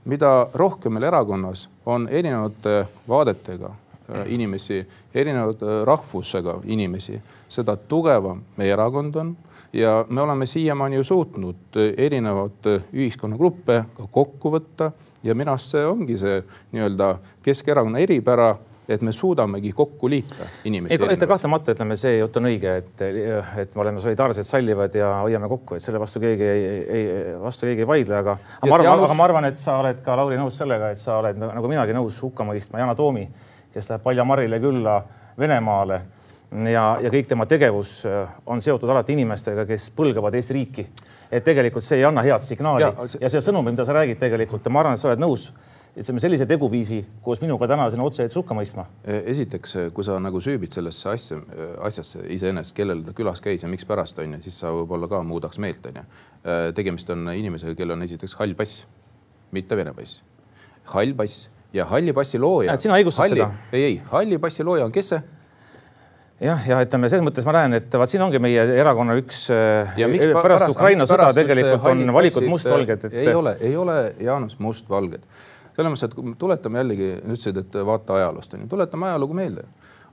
mida 0.05 0.33
rohkem 0.53 0.93
meil 0.93 1.07
erakonnas 1.09 1.67
on 1.85 2.07
erinevate 2.11 2.83
vaadetega 3.07 3.71
inimesi, 4.25 4.83
erinevate 5.15 5.79
rahvusega 5.85 6.59
inimesi, 6.65 7.21
seda 7.53 7.75
tugevam 7.77 8.43
meie 8.57 8.73
erakond 8.73 9.15
on. 9.21 9.33
Ja 9.73 10.03
me 10.09 10.21
oleme 10.21 10.45
siiamaani 10.45 10.99
ju 10.99 11.07
suutnud 11.07 11.79
erinevaid 11.97 12.67
ühiskonnagruppe 12.93 13.79
ka 13.97 14.09
kokku 14.11 14.51
võtta. 14.53 14.91
Ja 15.23 15.33
minu 15.35 15.53
arust 15.53 15.73
see 15.73 15.85
ongi 15.87 16.17
see 16.19 16.43
nii-öelda 16.73 17.15
Keskerakonna 17.45 18.03
eripära 18.03 18.51
et 18.89 19.01
me 19.01 19.11
suudamegi 19.11 19.71
kokku 19.71 20.09
liita 20.09 20.45
inimesi. 20.67 20.97
ei, 20.99 21.27
kahtlemata 21.27 21.71
ütleme, 21.71 21.95
see 21.99 22.17
jutt 22.17 22.37
on 22.39 22.49
õige, 22.49 22.73
et, 22.81 23.03
et 23.61 23.75
me 23.75 23.83
oleme 23.83 24.01
solidaarsed, 24.03 24.47
sallivad 24.47 24.95
ja 24.97 25.09
hoiame 25.21 25.47
kokku, 25.51 25.77
et 25.77 25.83
selle 25.85 26.01
vastu 26.03 26.19
keegi 26.23 26.49
ei, 26.49 26.65
ei, 26.97 27.05
vastu 27.41 27.69
keegi 27.69 27.85
ei 27.85 27.87
vaidle, 27.87 28.17
aga, 28.19 28.35
aga 28.59 28.69
ma 28.69 28.77
arvan, 28.79 28.89
Jaanus... 28.89 29.07
aga 29.07 29.17
ma 29.19 29.27
arvan, 29.29 29.47
et 29.51 29.61
sa 29.63 29.77
oled 29.79 30.01
ka 30.03 30.17
Lauri 30.19 30.39
nõus 30.39 30.59
sellega, 30.59 30.91
et 30.91 31.01
sa 31.01 31.21
oled 31.21 31.39
nagu 31.39 31.71
minagi 31.71 31.95
nõus 31.95 32.19
hukka 32.25 32.47
mõistma 32.47 32.83
Yana 32.83 32.95
Toomi, 32.99 33.23
kes 33.73 33.87
läheb 33.91 34.03
Palja 34.03 34.27
Marile 34.27 34.59
külla 34.63 34.99
Venemaale 35.39 36.01
ja, 36.71 36.85
ja 37.01 37.11
kõik 37.13 37.27
tema 37.29 37.45
tegevus 37.49 38.01
äh, 38.09 38.31
on 38.45 38.61
seotud 38.61 38.89
alati 38.89 39.15
inimestega, 39.17 39.65
kes 39.69 39.89
põlgavad 39.97 40.35
Eesti 40.37 40.57
riiki. 40.57 40.87
et 41.31 41.43
tegelikult 41.43 41.85
see 41.85 42.01
ei 42.01 42.07
anna 42.07 42.21
head 42.25 42.43
signaali 42.45 42.85
ja, 42.85 42.93
see... 43.07 43.21
ja 43.21 43.31
see 43.33 43.43
sõnum, 43.43 43.65
mida 43.69 43.85
sa 43.85 43.95
räägid 43.95 44.19
tegelikult, 44.21 44.67
ma 44.69 44.83
arvan, 44.83 44.97
et 44.97 45.01
sa 45.01 45.09
oled 45.11 45.23
nõus 45.23 45.51
ütleme 45.93 46.21
sellise 46.21 46.45
teguviisi 46.49 47.03
koos 47.21 47.41
minuga 47.43 47.67
täna 47.69 47.85
sinna 47.93 48.05
otse 48.07 48.25
hukka 48.33 48.55
mõistma? 48.57 48.87
E, 49.05 49.19
esiteks, 49.33 49.75
kui 49.93 50.05
sa 50.05 50.17
nagu 50.21 50.41
süübid 50.41 50.73
sellesse 50.73 51.09
asja, 51.11 51.37
asjasse 51.85 52.23
iseenesest, 52.33 52.73
kellel 52.77 53.03
ta 53.05 53.13
külas 53.17 53.41
käis 53.45 53.61
ja 53.61 53.69
mikspärast 53.69 54.17
on 54.23 54.33
ju, 54.37 54.41
siis 54.47 54.57
sa 54.63 54.73
võib-olla 54.73 55.09
ka 55.11 55.21
muudaks 55.27 55.61
meelt 55.61 55.85
on 55.91 56.01
ju. 56.01 56.05
E, 56.41 56.57
tegemist 56.77 57.13
on 57.13 57.29
inimesega, 57.29 57.77
kellel 57.77 57.99
on 57.99 58.07
esiteks 58.07 58.33
hall 58.41 58.57
pass, 58.57 58.87
mitte 59.53 59.77
vene 59.77 59.93
pass. 59.93 60.23
hall 60.95 61.13
pass 61.17 61.47
ja 61.73 61.85
halli 61.85 62.13
passi 62.13 62.39
looja. 62.39 62.77
sina 62.77 62.97
õigustad 62.97 63.33
seda? 63.33 63.49
ei, 63.71 63.83
ei, 63.83 64.01
halli 64.11 64.37
passi 64.41 64.65
looja 64.65 64.85
on 64.85 64.93
kes 64.93 65.13
see? 65.13 65.21
Jah, 66.41 66.67
ja 66.67 66.79
ütleme 66.83 67.09
selles 67.11 67.25
mõttes 67.25 67.45
ma 67.47 67.55
näen, 67.59 67.77
et 67.77 67.93
vaat 67.99 68.11
siin 68.11 68.23
ongi 68.25 68.41
meie 68.41 68.63
erakonna 68.79 69.15
üks 69.19 69.45
miks, 69.51 70.25
pärast, 70.25 70.41
pärast 70.41 70.75
Ukraina 70.75 71.07
sõda 71.09 71.29
tegelikult 71.35 71.87
on 71.91 72.13
valikud 72.15 72.47
mustvalged 72.49 73.07
et.... 73.09 73.17
ei 73.25 73.33
ole, 73.33 73.57
ei 73.61 73.75
ole 73.77 73.97
Jaanus 74.23 74.57
mustvalged. 74.63 75.25
Selles 75.73 75.89
mõttes, 75.89 76.05
et 76.05 76.13
kui 76.13 76.35
tuletame 76.37 76.81
jällegi, 76.83 77.07
ütlesid, 77.23 77.57
et 77.63 77.77
vaata 77.85 78.19
ajaloost 78.19 78.53
on 78.53 78.65
ju, 78.65 78.69
tuletame 78.75 79.09
ajalugu 79.09 79.37
meelde. 79.37 79.63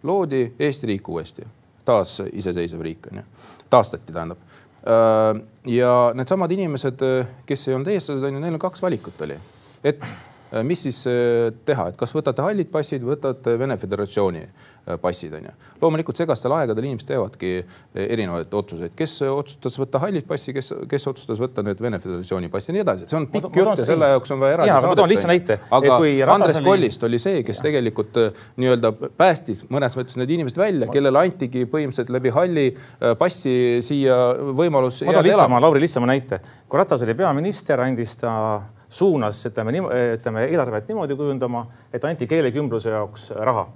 loodi 0.02 0.54
Eesti 0.58 0.88
riik 0.88 1.08
uuesti, 1.08 1.44
taas 1.84 2.22
iseseisev 2.32 2.80
riik 2.80 3.10
on 3.10 3.20
ju, 3.20 3.24
taastati, 3.70 4.12
tähendab. 4.12 4.40
Äh, 4.80 5.42
ja 5.68 5.92
needsamad 6.16 6.50
inimesed, 6.56 7.04
kes 7.46 7.68
ei 7.68 7.76
olnud 7.76 7.92
eestlased, 7.92 8.24
on 8.24 8.38
ju, 8.38 8.40
neil 8.40 8.56
on 8.56 8.62
kaks 8.62 8.82
valikut 8.82 9.20
oli, 9.26 9.36
et 9.84 10.00
äh, 10.00 10.64
mis 10.64 10.82
siis 10.82 11.02
äh, 11.10 11.52
teha, 11.68 11.90
et 11.90 12.00
kas 12.00 12.14
võtate 12.16 12.44
hallid 12.44 12.72
passid 12.72 13.04
võtate 13.04 13.58
Vene 13.60 13.76
Föderatsiooni? 13.80 14.46
Äh, 14.46 14.79
passid 15.02 15.34
on 15.38 15.48
ju. 15.48 15.52
loomulikult 15.82 16.18
segastel 16.20 16.54
aegadel 16.56 16.86
inimesed 16.88 17.08
teevadki 17.08 17.52
äh, 17.60 18.06
erinevaid 18.06 18.54
otsuseid, 18.60 18.94
kes 18.98 19.18
otsustas 19.28 19.78
võtta 19.80 20.00
hallid 20.02 20.26
passi, 20.28 20.54
kes, 20.56 20.72
kes 20.90 21.06
otsustas 21.12 21.40
võtta 21.42 21.64
need 21.66 21.80
Vene 21.82 22.00
Föderatsiooni 22.02 22.50
passi 22.52 22.72
ja 22.72 22.78
nii 22.78 22.84
edasi, 22.84 23.08
see 23.10 23.18
on 23.20 23.28
pikk 23.32 23.60
jutt 23.60 23.82
ja 23.82 23.88
selle 23.88 24.10
jaoks 24.14 24.34
on 24.34 24.42
vaja 24.42 24.58
eraldi 24.58 24.72
saadet. 24.72 24.90
ma 24.90 24.98
toon 25.02 25.12
lihtsa 25.12 25.30
näite. 25.30 25.58
aga 25.78 26.00
Andres 26.34 26.60
oli... 26.62 26.68
Kollist 26.70 27.06
oli 27.08 27.22
see, 27.22 27.44
kes 27.46 27.60
ja. 27.62 27.68
tegelikult 27.68 28.20
äh, 28.22 28.42
nii-öelda 28.60 28.92
päästis 29.20 29.64
mõnes 29.70 29.96
mõttes 29.98 30.18
need 30.20 30.34
inimesed 30.38 30.60
välja, 30.60 30.90
kellele 30.92 31.24
antigi 31.24 31.66
põhimõtteliselt 31.70 32.12
läbi 32.16 32.34
halli 32.34 32.66
passi 33.18 33.54
siia 33.84 34.18
võimalus. 34.56 35.02
ma 35.06 35.16
toon 35.16 35.28
lihtsama, 35.30 35.62
Lauri, 35.62 35.84
lihtsama 35.86 36.10
näite. 36.10 36.40
kui 36.68 36.78
Ratas 36.80 37.02
oli 37.06 37.14
peaminister, 37.18 37.80
andis 37.84 38.16
ta 38.20 38.34
suunas, 38.90 39.46
ütleme, 39.46 39.72
ütleme 40.16 40.44
eelarvet 40.50 40.88
niimoodi 40.90 41.16
kujundama, 41.16 41.64
et 41.94 42.04
anti 42.04 42.26
keelekümbluse 42.30 42.90
jaoks 42.90 43.30
raha 43.38 43.68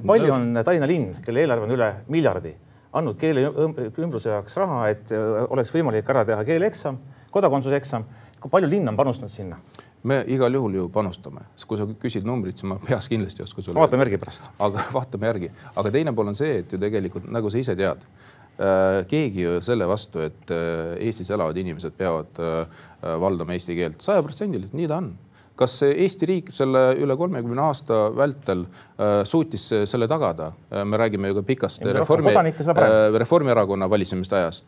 palju 0.00 0.32
on 0.32 0.60
Tallinna 0.64 0.88
linn, 0.88 1.14
kelle 1.24 1.44
eelarve 1.44 1.68
on 1.68 1.76
üle 1.76 1.88
miljardi, 2.12 2.54
andnud 2.92 3.18
keeleümbruse 3.20 4.32
jaoks 4.32 4.56
raha, 4.60 4.82
et 4.92 5.14
oleks 5.48 5.72
võimalik 5.74 6.08
ära 6.12 6.24
teha 6.28 6.44
keeleeksam, 6.48 7.00
kodakondsuse 7.32 7.78
eksam. 7.80 8.04
kui 8.42 8.50
palju 8.50 8.68
linn 8.68 8.88
on 8.90 8.96
panustanud 8.98 9.30
sinna? 9.30 9.58
me 10.02 10.22
igal 10.26 10.54
juhul 10.54 10.74
ju 10.74 10.88
panustame, 10.92 11.44
kui 11.68 11.78
sa 11.78 11.86
küsid 11.86 12.26
numbrit, 12.26 12.58
siis 12.58 12.66
ma 12.66 12.76
peas 12.82 13.06
kindlasti 13.10 13.42
ei 13.42 13.46
oska 13.46 13.62
sulle. 13.62 13.78
vaatame 13.78 14.06
järgi 14.06 14.18
pärast. 14.18 14.50
aga 14.58 14.86
vaatame 14.98 15.30
järgi, 15.30 15.50
aga 15.76 15.92
teine 15.94 16.14
pool 16.16 16.32
on 16.32 16.38
see, 16.38 16.58
et 16.62 16.72
ju 16.72 16.80
tegelikult 16.82 17.28
nagu 17.30 17.50
sa 17.52 17.60
ise 17.60 17.76
tead 17.78 18.02
äh,, 18.02 19.02
keegi 19.10 19.46
ju 19.46 19.58
selle 19.62 19.86
vastu, 19.88 20.24
et 20.26 20.54
äh, 20.54 20.96
Eestis 21.06 21.30
elavad 21.30 21.58
inimesed 21.62 21.94
peavad 21.98 22.42
äh, 22.42 22.80
valdama 23.22 23.54
eesti 23.54 23.78
keelt 23.78 24.02
sajaprotsendiliselt, 24.02 24.74
nii 24.78 24.90
ta 24.90 24.98
on 25.04 25.12
kas 25.58 25.78
Eesti 25.86 26.28
riik 26.28 26.52
selle 26.54 26.84
üle 27.00 27.16
kolmekümne 27.18 27.64
aasta 27.68 28.04
vältel 28.16 28.64
äh, 28.64 29.22
suutis 29.28 29.68
selle 29.88 30.08
tagada? 30.10 30.52
Äh, 30.72 30.84
me 30.88 31.00
räägime 31.00 31.32
ju 31.32 31.40
ka 31.40 31.42
pikast 31.42 31.84
reformi, 31.84 32.34
äh, 32.34 33.18
Reformierakonna 33.18 33.90
valitsemiste 33.90 34.36
ajast. 34.36 34.64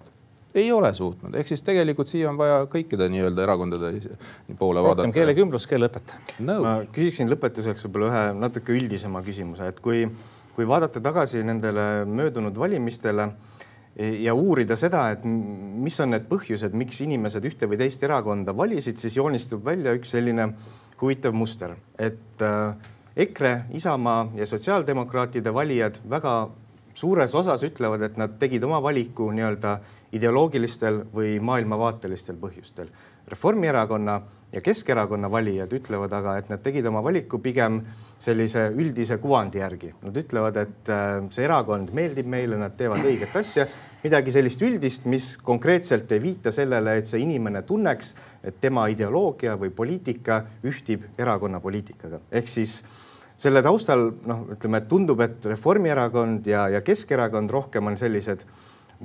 Ei 0.55 0.69
ole 0.73 0.93
suutnud, 0.95 1.35
ehk 1.35 1.49
siis 1.51 1.65
tegelikult 1.67 2.07
siia 2.07 2.29
on 2.31 2.37
vaja 2.39 2.61
kõikide 2.71 3.09
nii-öelda 3.11 3.43
erakondade 3.43 3.89
poole 4.59 4.85
vaadata. 4.85 5.03
rohkem 5.03 5.15
keelekümblust, 5.17 5.67
keeleõpet. 5.67 6.15
No.. 6.47 6.61
ma 6.63 6.75
küsiksin 6.95 7.33
lõpetuseks 7.33 7.89
võib-olla 7.89 8.13
ühe 8.13 8.23
natuke 8.39 8.77
üldisema 8.77 9.25
küsimuse, 9.27 9.67
et 9.73 9.81
kui, 9.83 10.05
kui 10.55 10.69
vaadata 10.71 11.03
tagasi 11.03 11.43
nendele 11.43 12.05
möödunud 12.07 12.55
valimistele 12.61 13.33
ja 13.97 14.35
uurida 14.35 14.77
seda, 14.77 15.05
et 15.15 15.23
mis 15.25 15.97
on 16.03 16.11
need 16.15 16.27
põhjused, 16.31 16.75
miks 16.75 16.99
inimesed 17.05 17.45
ühte 17.47 17.69
või 17.71 17.79
teist 17.79 18.03
erakonda 18.03 18.55
valisid, 18.57 18.99
siis 18.99 19.17
joonistub 19.21 19.63
välja 19.67 19.95
üks 19.95 20.15
selline 20.17 20.49
huvitav 21.01 21.35
muster, 21.37 21.77
et 21.99 22.43
äh, 22.43 22.75
EKRE, 23.17 23.55
Isamaa 23.79 24.33
ja 24.35 24.47
sotsiaaldemokraatide 24.51 25.55
valijad 25.55 26.01
väga 26.11 26.35
suures 26.95 27.35
osas 27.35 27.63
ütlevad, 27.67 28.03
et 28.03 28.19
nad 28.19 28.35
tegid 28.39 28.65
oma 28.67 28.81
valiku 28.83 29.31
nii-öelda 29.35 29.79
ideoloogilistel 30.15 31.05
või 31.15 31.37
maailmavaatelistel 31.43 32.39
põhjustel. 32.39 32.91
Reformierakonna 33.29 34.21
ja 34.53 34.61
Keskerakonna 34.61 35.31
valijad 35.31 35.73
ütlevad 35.75 36.13
aga, 36.15 36.37
et 36.39 36.51
nad 36.53 36.61
tegid 36.63 36.87
oma 36.87 37.01
valiku 37.03 37.41
pigem 37.43 37.81
sellise 38.23 38.67
üldise 38.77 39.17
kuvandi 39.23 39.63
järgi. 39.63 39.91
Nad 40.05 40.19
ütlevad, 40.21 40.59
et 40.61 40.93
äh, 40.93 41.17
see 41.35 41.47
erakond 41.47 41.95
meeldib 41.97 42.29
meile, 42.31 42.59
nad 42.61 42.77
teevad 42.79 43.03
õiget 43.05 43.35
asja, 43.41 43.67
midagi 44.05 44.35
sellist 44.35 44.63
üldist, 44.63 45.09
mis 45.11 45.33
konkreetselt 45.43 46.13
ei 46.13 46.23
viita 46.23 46.53
sellele, 46.55 46.99
et 47.01 47.11
see 47.11 47.23
inimene 47.25 47.65
tunneks, 47.67 48.15
et 48.45 48.61
tema 48.61 48.87
ideoloogia 48.93 49.57
või 49.61 49.73
poliitika 49.75 50.43
ühtib 50.69 51.09
erakonna 51.19 51.61
poliitikaga. 51.65 52.21
ehk 52.31 52.49
siis 52.49 52.83
selle 53.37 53.63
taustal 53.65 54.11
noh, 54.29 54.45
ütleme, 54.55 54.79
et 54.79 54.89
tundub, 54.89 55.21
et 55.25 55.51
Reformierakond 55.51 56.47
ja, 56.47 56.69
ja 56.71 56.85
Keskerakond 56.87 57.51
rohkem 57.51 57.91
on 57.91 57.99
sellised 57.99 58.45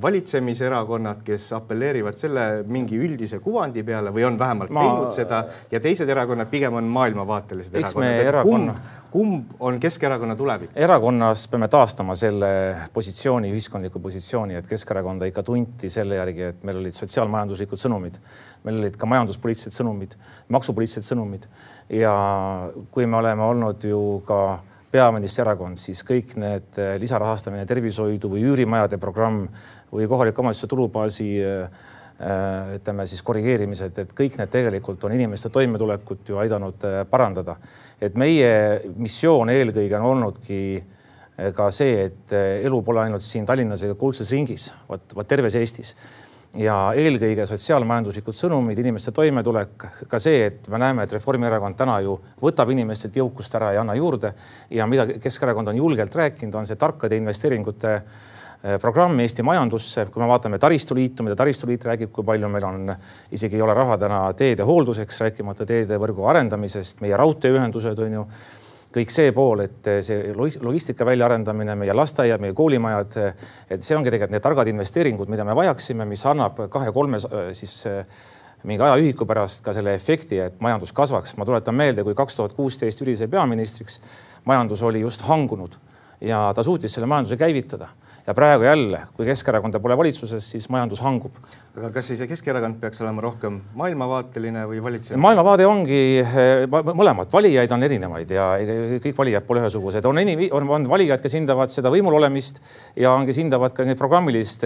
valitsemiserakonnad, 0.02 1.24
kes 1.26 1.50
apelleerivad 1.58 2.18
selle 2.20 2.46
mingi 2.68 3.00
üldise 3.00 3.40
kuvandi 3.44 3.84
peale 3.88 4.14
või 4.16 4.26
on 4.28 4.40
vähemalt 4.40 4.74
Ma... 4.76 4.86
teinud 4.86 5.16
seda 5.16 5.44
ja 5.72 5.82
teised 5.84 6.10
erakonnad 6.10 6.50
pigem 6.52 6.78
on 6.80 6.88
maailmavaatelised 6.94 7.76
erakonnad. 7.76 8.22
Erakonna... 8.32 8.76
kumb, 8.76 9.10
kumb 9.12 9.66
on 9.66 9.80
Keskerakonna 9.80 10.36
tulevik? 10.36 10.72
erakonnas 10.76 11.48
peame 11.52 11.68
taastama 11.72 12.16
selle 12.16 12.52
positsiooni, 12.94 13.52
ühiskondliku 13.56 14.02
positsiooni, 14.04 14.58
et 14.60 14.68
Keskerakonda 14.70 15.30
ikka 15.30 15.44
tunti 15.44 15.90
selle 15.90 16.20
järgi, 16.20 16.48
et 16.54 16.64
meil 16.68 16.82
olid 16.84 16.96
sotsiaalmajanduslikud 16.98 17.82
sõnumid, 17.82 18.22
meil 18.64 18.82
olid 18.84 18.98
ka 19.00 19.10
majanduspoliitilised 19.10 19.76
sõnumid, 19.82 20.16
maksupoliitilised 20.54 21.14
sõnumid 21.14 21.48
ja 21.94 22.16
kui 22.92 23.08
me 23.10 23.20
oleme 23.22 23.46
olnud 23.50 23.86
ju 23.90 24.02
ka 24.28 24.42
peaministrierakond, 24.90 25.78
siis 25.78 26.02
kõik 26.06 26.34
need 26.42 26.80
lisarahastamine 27.02 27.66
tervishoidu 27.70 28.32
või 28.32 28.42
üürimajade 28.50 28.98
programm 29.02 29.44
või 29.92 30.08
kohaliku 30.08 30.42
omavalitsuse 30.42 30.70
tulubaasi 30.70 31.28
äh, 31.44 31.64
äh, 32.22 32.76
ütleme 32.76 33.06
siis 33.08 33.24
korrigeerimised, 33.26 33.98
et 33.98 34.14
kõik 34.18 34.38
need 34.40 34.52
tegelikult 34.54 35.04
on 35.08 35.16
inimeste 35.16 35.50
toimetulekut 35.54 36.30
ju 36.30 36.40
aidanud 36.42 36.86
äh, 36.88 37.02
parandada. 37.10 37.56
et 38.02 38.16
meie 38.16 38.82
missioon 38.96 39.50
eelkõige 39.50 40.00
on 40.00 40.06
olnudki 40.14 40.84
ka 41.56 41.70
see, 41.72 42.06
et 42.10 42.34
elu 42.66 42.82
pole 42.84 43.00
ainult 43.00 43.24
siin 43.24 43.46
Tallinnas 43.48 43.84
ega 43.84 43.96
kuldses 43.96 44.32
ringis, 44.32 44.74
vaat, 44.90 45.14
vaat 45.16 45.28
terves 45.28 45.56
Eestis 45.56 45.94
ja 46.60 46.92
eelkõige 46.96 47.46
sotsiaalmajanduslikud 47.48 48.36
sõnumid, 48.36 48.80
inimeste 48.82 49.14
toimetulek, 49.16 49.86
ka 50.10 50.20
see, 50.20 50.42
et 50.50 50.68
me 50.68 50.80
näeme, 50.82 51.06
et 51.06 51.14
Reformierakond 51.16 51.78
täna 51.80 52.00
ju 52.04 52.18
võtab 52.42 52.72
inimestelt 52.74 53.16
jõukust 53.22 53.56
ära 53.56 53.72
ja 53.76 53.86
anna 53.86 53.96
juurde 53.96 54.34
ja 54.70 54.88
mida 54.88 55.06
Keskerakond 55.22 55.72
on 55.72 55.80
julgelt 55.80 56.16
rääkinud, 56.16 56.56
on 56.60 56.68
see 56.68 56.80
tarkade 56.80 57.20
investeeringute 57.22 57.94
Eh, 57.96 58.02
programm 58.82 59.20
Eesti 59.24 59.44
majandusse, 59.44 60.06
kui 60.12 60.22
me 60.22 60.28
vaatame 60.28 60.60
taristuliitu, 60.60 61.24
mida 61.24 61.36
taristuliit 61.40 61.86
räägib, 61.88 62.12
kui 62.12 62.26
palju 62.28 62.50
meil 62.52 62.66
on, 62.68 62.90
isegi 63.32 63.56
ei 63.56 63.62
ole 63.64 63.76
raha 63.78 63.98
täna 64.02 64.22
teede 64.36 64.66
hoolduseks, 64.68 65.22
rääkimata 65.24 65.68
teedevõrgu 65.70 66.28
arendamisest, 66.28 67.00
meie 67.06 67.18
raudteeühendused 67.20 68.02
on 68.06 68.18
ju. 68.20 68.26
Kõik 68.90 69.14
see 69.14 69.30
pool, 69.38 69.62
et 69.62 69.86
see 70.02 70.32
logistika 70.34 71.06
väljaarendamine, 71.06 71.76
meie 71.78 71.94
lasteaiad, 71.94 72.42
meie 72.42 72.56
koolimajad, 72.58 73.20
et 73.70 73.86
see 73.86 73.94
ongi 73.96 74.10
tegelikult 74.10 74.34
need 74.34 74.44
targad 74.44 74.72
investeeringud, 74.72 75.30
mida 75.30 75.46
me 75.46 75.54
vajaksime, 75.56 76.08
mis 76.10 76.26
annab 76.26 76.58
kahe-kolme 76.74 77.22
siis 77.54 77.84
mingi 78.66 78.84
ajaühiku 78.84 79.30
pärast 79.30 79.62
ka 79.64 79.76
selle 79.78 79.94
efekti, 79.94 80.42
et 80.42 80.58
majandus 80.60 80.92
kasvaks. 80.92 81.38
ma 81.38 81.46
tuletan 81.46 81.78
meelde, 81.78 82.04
kui 82.04 82.18
kaks 82.18 82.36
tuhat 82.36 82.58
kuusteist 82.58 83.06
Jüri 83.06 83.16
sai 83.16 83.30
peaministriks, 83.30 84.02
majandus 84.50 84.82
oli 84.84 85.06
just 85.06 85.22
hangunud 85.30 85.78
ja 86.22 86.50
ta 86.56 86.64
suutis 86.64 86.98
selle 86.98 87.08
majanduse 87.08 87.38
käivitada 87.38 87.88
ja 88.28 88.34
praegu 88.34 88.64
jälle, 88.64 89.02
kui 89.16 89.26
Keskerakonda 89.26 89.80
pole 89.80 89.98
valitsuses, 89.98 90.52
siis 90.52 90.70
majandus 90.70 91.02
hangub. 91.02 91.32
aga 91.78 91.90
kas 91.96 92.08
siis 92.12 92.22
Keskerakond 92.28 92.80
peaks 92.82 93.02
olema 93.02 93.22
rohkem 93.22 93.62
maailmavaateline 93.80 94.66
või 94.68 94.84
valitseja? 94.84 95.18
maailmavaade 95.22 95.66
ongi 95.66 96.02
eh, 96.20 96.66
mõlemat, 96.70 97.32
valijaid 97.34 97.72
on 97.72 97.84
erinevaid 97.88 98.32
ja 98.36 98.50
kõik 99.04 99.18
valijad 99.18 99.48
pole 99.48 99.64
ühesugused, 99.64 100.06
on 100.06 100.22
inim-, 100.24 100.48
on, 100.52 100.70
on 100.80 100.90
valijad, 100.90 101.22
kes 101.24 101.38
hindavad 101.40 101.74
seda 101.74 101.92
võimul 101.94 102.20
olemist 102.20 102.62
ja 103.00 103.14
on, 103.14 103.28
kes 103.30 103.42
hindavad 103.42 103.76
ka 103.76 103.88
neid 103.88 104.00
programmilist 104.00 104.66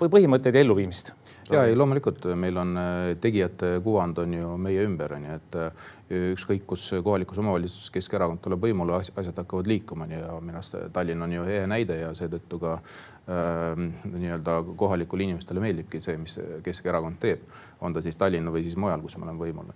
põhimõtteid 0.00 0.58
ja 0.58 0.64
elluviimist 0.66 1.14
ja 1.52 1.64
ei, 1.66 1.76
loomulikult 1.76 2.24
meil 2.38 2.56
on 2.60 2.76
äh, 2.78 2.98
tegijate 3.20 3.72
kuvand 3.84 4.18
on 4.22 4.34
ju 4.34 4.56
meie 4.60 4.84
ümber, 4.86 5.14
on 5.16 5.26
ju, 5.26 5.38
et 5.38 5.56
äh, 5.58 5.88
ükskõik 6.34 6.66
kus 6.70 6.88
kohalikus 7.04 7.40
omavalitsuses 7.42 7.90
Keskerakond 7.94 8.42
tuleb 8.44 8.66
võimule, 8.66 8.98
asjad 8.98 9.38
hakkavad 9.42 9.70
liikuma 9.70 10.08
ja 10.10 10.36
minu 10.40 10.60
arust 10.60 10.76
Tallinn 10.94 11.22
on 11.26 11.34
ju 11.34 11.46
hea 11.46 11.66
näide 11.70 12.00
ja 12.02 12.12
seetõttu 12.16 12.60
ka 12.62 12.76
äh, 12.78 13.82
nii-öelda 14.04 14.60
kohalikule 14.76 15.26
inimestele 15.26 15.62
meeldibki 15.62 16.02
see, 16.02 16.18
mis 16.20 16.38
Keskerakond 16.66 17.20
teeb, 17.22 17.46
on 17.80 17.94
ta 17.94 18.02
siis 18.04 18.18
Tallinna 18.20 18.54
või 18.54 18.64
siis 18.66 18.78
mujal, 18.78 19.02
kus 19.02 19.18
me 19.18 19.28
oleme 19.28 19.42
võimul. 19.42 19.72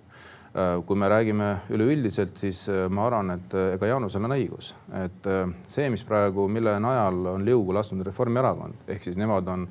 Äh, 0.55 0.77
kui 0.87 0.99
me 0.99 1.09
räägime 1.11 1.49
üleüldiselt, 1.75 2.37
siis 2.39 2.67
ma 2.71 3.09
arvan, 3.09 3.35
et 3.39 3.59
ega 3.75 3.91
Jaanusel 3.91 4.29
on 4.29 4.37
õigus, 4.37 4.75
et 5.01 5.27
see, 5.67 5.89
mis 5.91 6.07
praegu, 6.07 6.47
mille 6.51 6.77
najal 6.83 7.35
on 7.35 7.47
liugu 7.47 7.75
lasknud 7.75 8.07
Reformierakond, 8.07 8.87
ehk 8.95 9.07
siis 9.07 9.19
nemad 9.19 9.51
on 9.51 9.67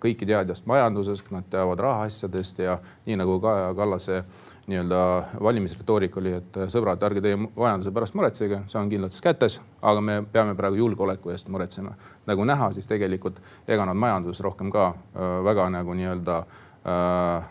kõiki 0.00 0.26
teadjast 0.28 0.66
majandusest, 0.66 1.30
nad 1.34 1.46
teavad 1.50 1.80
rahaasjadest 1.80 2.58
ja 2.64 2.78
nii 3.06 3.16
nagu 3.20 3.38
Kaja 3.40 3.74
Kallase 3.74 4.22
nii-öelda 4.66 5.24
valimisretoorika 5.42 6.20
oli, 6.20 6.32
et 6.38 6.58
sõbrad, 6.70 7.02
ärge 7.02 7.22
teie 7.24 7.36
majanduse 7.36 7.90
pärast 7.94 8.14
muretsege, 8.18 8.60
see 8.70 8.78
on 8.78 8.90
kindlates 8.90 9.22
kätes, 9.24 9.58
aga 9.82 10.04
me 10.04 10.20
peame 10.32 10.54
praegu 10.58 10.78
julgeoleku 10.78 11.32
eest 11.34 11.48
muretsema. 11.50 11.94
nagu 12.26 12.44
näha, 12.44 12.72
siis 12.72 12.86
tegelikult 12.86 13.40
ega 13.68 13.86
nad 13.86 13.98
majanduses 13.98 14.40
rohkem 14.40 14.70
ka 14.70 14.92
äh, 14.92 15.32
väga 15.44 15.66
nagu 15.70 15.94
nii-öelda 15.98 16.36
äh, 16.38 16.94
äh, 16.94 17.42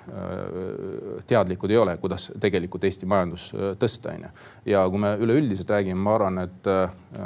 teadlikud 1.27 1.71
ei 1.71 1.77
ole, 1.77 1.97
kuidas 1.97 2.31
tegelikult 2.39 2.83
Eesti 2.83 3.05
majandus 3.05 3.51
tõsta, 3.79 4.15
onju. 4.15 4.31
ja 4.65 4.87
kui 4.89 4.99
me 4.99 5.15
üleüldiselt 5.19 5.69
räägime, 5.69 5.99
ma 5.99 6.15
arvan, 6.15 6.39
et 6.47 6.73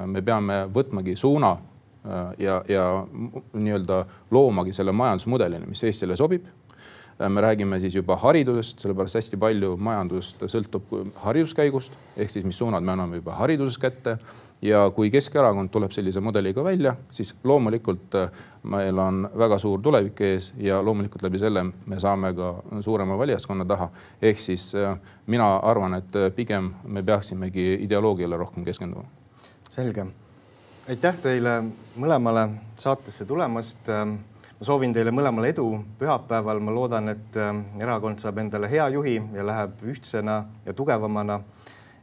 me 0.06 0.22
peame 0.22 0.66
võtmagi 0.74 1.16
suuna 1.16 1.58
Äh, 1.58 1.75
ja, 2.38 2.62
ja 2.70 2.86
nii-öelda 3.54 4.06
loomagi 4.32 4.74
selle 4.74 4.92
majandusmudelini, 4.92 5.66
mis 5.70 5.84
Eestile 5.84 6.18
sobib. 6.18 6.46
Äh, 7.22 7.30
me 7.30 7.42
räägime 7.42 7.80
siis 7.80 7.96
juba 7.96 8.16
haridusest, 8.16 8.80
sellepärast 8.84 9.16
hästi 9.16 9.38
palju 9.40 9.76
majandust 9.80 10.42
sõltub 10.52 10.90
hariduskäigust 11.24 11.94
ehk 12.20 12.34
siis 12.34 12.44
mis 12.46 12.58
suunad 12.60 12.84
me 12.84 12.92
anname 12.92 13.22
juba 13.22 13.38
hariduses 13.40 13.78
kätte. 13.80 14.18
ja 14.62 14.90
kui 14.96 15.12
Keskerakond 15.12 15.70
tuleb 15.70 15.92
sellise 15.92 16.20
mudeliga 16.20 16.64
välja, 16.64 16.96
siis 17.10 17.36
loomulikult 17.44 18.16
äh, 18.16 18.30
meil 18.64 19.00
on 19.00 19.30
väga 19.38 19.58
suur 19.58 19.82
tulevik 19.82 20.22
ees 20.22 20.54
ja 20.58 20.82
loomulikult 20.84 21.24
läbi 21.24 21.40
selle 21.40 21.64
me 21.86 22.00
saame 22.00 22.34
ka 22.34 22.54
suurema 22.82 23.18
valijaskonna 23.18 23.66
taha. 23.66 23.90
ehk 24.22 24.40
siis 24.40 24.74
mina 25.28 25.56
arvan, 25.58 25.94
et 25.94 26.36
pigem 26.36 26.74
me 26.84 27.04
peaksimegi 27.04 27.74
ideoloogiale 27.88 28.38
rohkem 28.38 28.66
keskenduma. 28.66 29.08
selge 29.72 30.06
aitäh 30.90 31.16
teile 31.18 31.64
mõlemale 31.98 32.50
saatesse 32.78 33.26
tulemast. 33.26 33.88
ma 34.60 34.66
soovin 34.66 34.94
teile 34.94 35.12
mõlemale 35.12 35.50
edu 35.50 35.84
pühapäeval. 36.00 36.60
ma 36.60 36.72
loodan, 36.72 37.10
et 37.10 37.38
ähm, 37.38 37.64
erakond 37.80 38.20
saab 38.20 38.38
endale 38.38 38.70
hea 38.70 38.90
juhi 38.90 39.16
ja 39.34 39.46
läheb 39.46 39.82
ühtsena 39.82 40.46
ja 40.66 40.74
tugevamana 40.74 41.40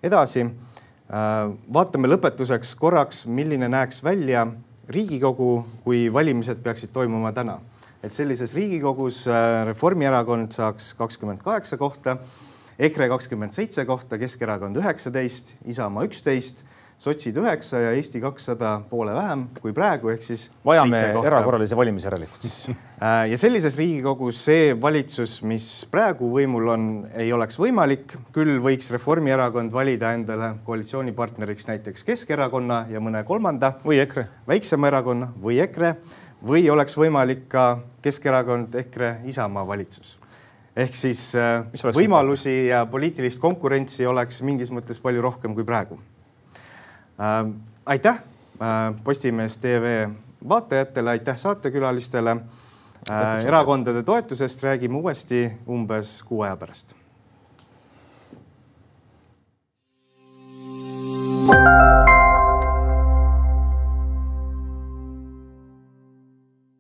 edasi. 0.03 0.41
Äh, 0.43 1.53
vaatame 1.73 2.09
lõpetuseks 2.09 2.75
korraks, 2.79 3.27
milline 3.27 3.69
näeks 3.69 4.05
välja 4.05 4.47
Riigikogu, 4.89 5.65
kui 5.85 6.13
valimised 6.13 6.59
peaksid 6.63 6.91
toimuma 6.93 7.33
täna. 7.33 7.61
et 8.03 8.13
sellises 8.13 8.55
Riigikogus 8.55 9.29
äh, 9.29 9.67
Reformierakond 9.67 10.51
saaks 10.51 10.95
kakskümmend 10.95 11.43
kaheksa 11.43 11.77
kohta, 11.77 12.17
EKRE 12.79 13.09
kakskümmend 13.09 13.53
seitse 13.53 13.85
kohta, 13.85 14.19
Keskerakond 14.19 14.77
üheksateist, 14.77 15.55
Isamaa 15.65 16.05
üksteist 16.05 16.65
sotsid 17.03 17.37
üheksa 17.41 17.81
ja 17.83 17.91
Eesti 17.97 18.21
kakssada 18.23 18.77
poole 18.91 19.15
vähem 19.15 19.49
kui 19.59 19.75
praegu, 19.75 20.13
ehk 20.13 20.23
siis. 20.23 20.47
vajame 20.65 21.01
erakorralisi 21.27 21.77
valimisi 21.79 22.09
järelikult 22.11 22.47
siis. 22.49 22.65
Äh, 23.03 23.33
ja 23.33 23.37
sellises 23.41 23.75
Riigikogus 23.75 24.39
see 24.47 24.77
valitsus, 24.79 25.41
mis 25.43 25.65
praegu 25.91 26.29
võimul 26.31 26.69
on, 26.71 26.85
ei 27.19 27.33
oleks 27.35 27.59
võimalik, 27.59 28.15
küll 28.31 28.61
võiks 28.63 28.93
Reformierakond 28.95 29.75
valida 29.75 30.13
endale 30.15 30.53
koalitsioonipartneriks 30.63 31.67
näiteks 31.67 32.07
Keskerakonna 32.07 32.85
ja 32.95 33.03
mõne 33.03 33.25
kolmanda. 33.27 33.73
või 33.83 33.99
EKRE. 34.05 34.29
väiksema 34.47 34.93
erakonna 34.93 35.33
või 35.43 35.59
EKRE 35.67 35.97
või 36.47 36.71
oleks 36.71 36.95
võimalik 36.95 37.49
ka 37.51 37.67
Keskerakond, 38.07 38.79
EKRE, 38.85 39.17
Isamaa 39.27 39.67
valitsus 39.67 40.21
ehk 40.77 40.95
siis 40.97 41.33
äh, 41.35 41.67
võimalusi 41.99 42.69
ja 42.71 42.87
poliitilist 42.87 43.43
konkurentsi 43.43 44.07
oleks 44.07 44.45
mingis 44.47 44.71
mõttes 44.71 45.03
palju 45.03 45.27
rohkem 45.27 45.59
kui 45.59 45.67
praegu. 45.67 45.99
Aitäh 47.87 48.15
äh, 48.15 48.95
Postimees 49.05 49.59
tv 49.59 50.09
vaatajatele, 50.49 51.11
aitäh 51.11 51.37
saatekülalistele 51.37 52.37
äh,. 53.11 53.45
erakondade 53.47 54.03
toetusest 54.03 54.63
räägime 54.63 54.97
uuesti 54.97 55.53
umbes 55.69 56.23
kuu 56.23 56.43
aja 56.43 56.57
pärast. 56.57 56.95
thank 61.45 62.09
you 62.09 62.12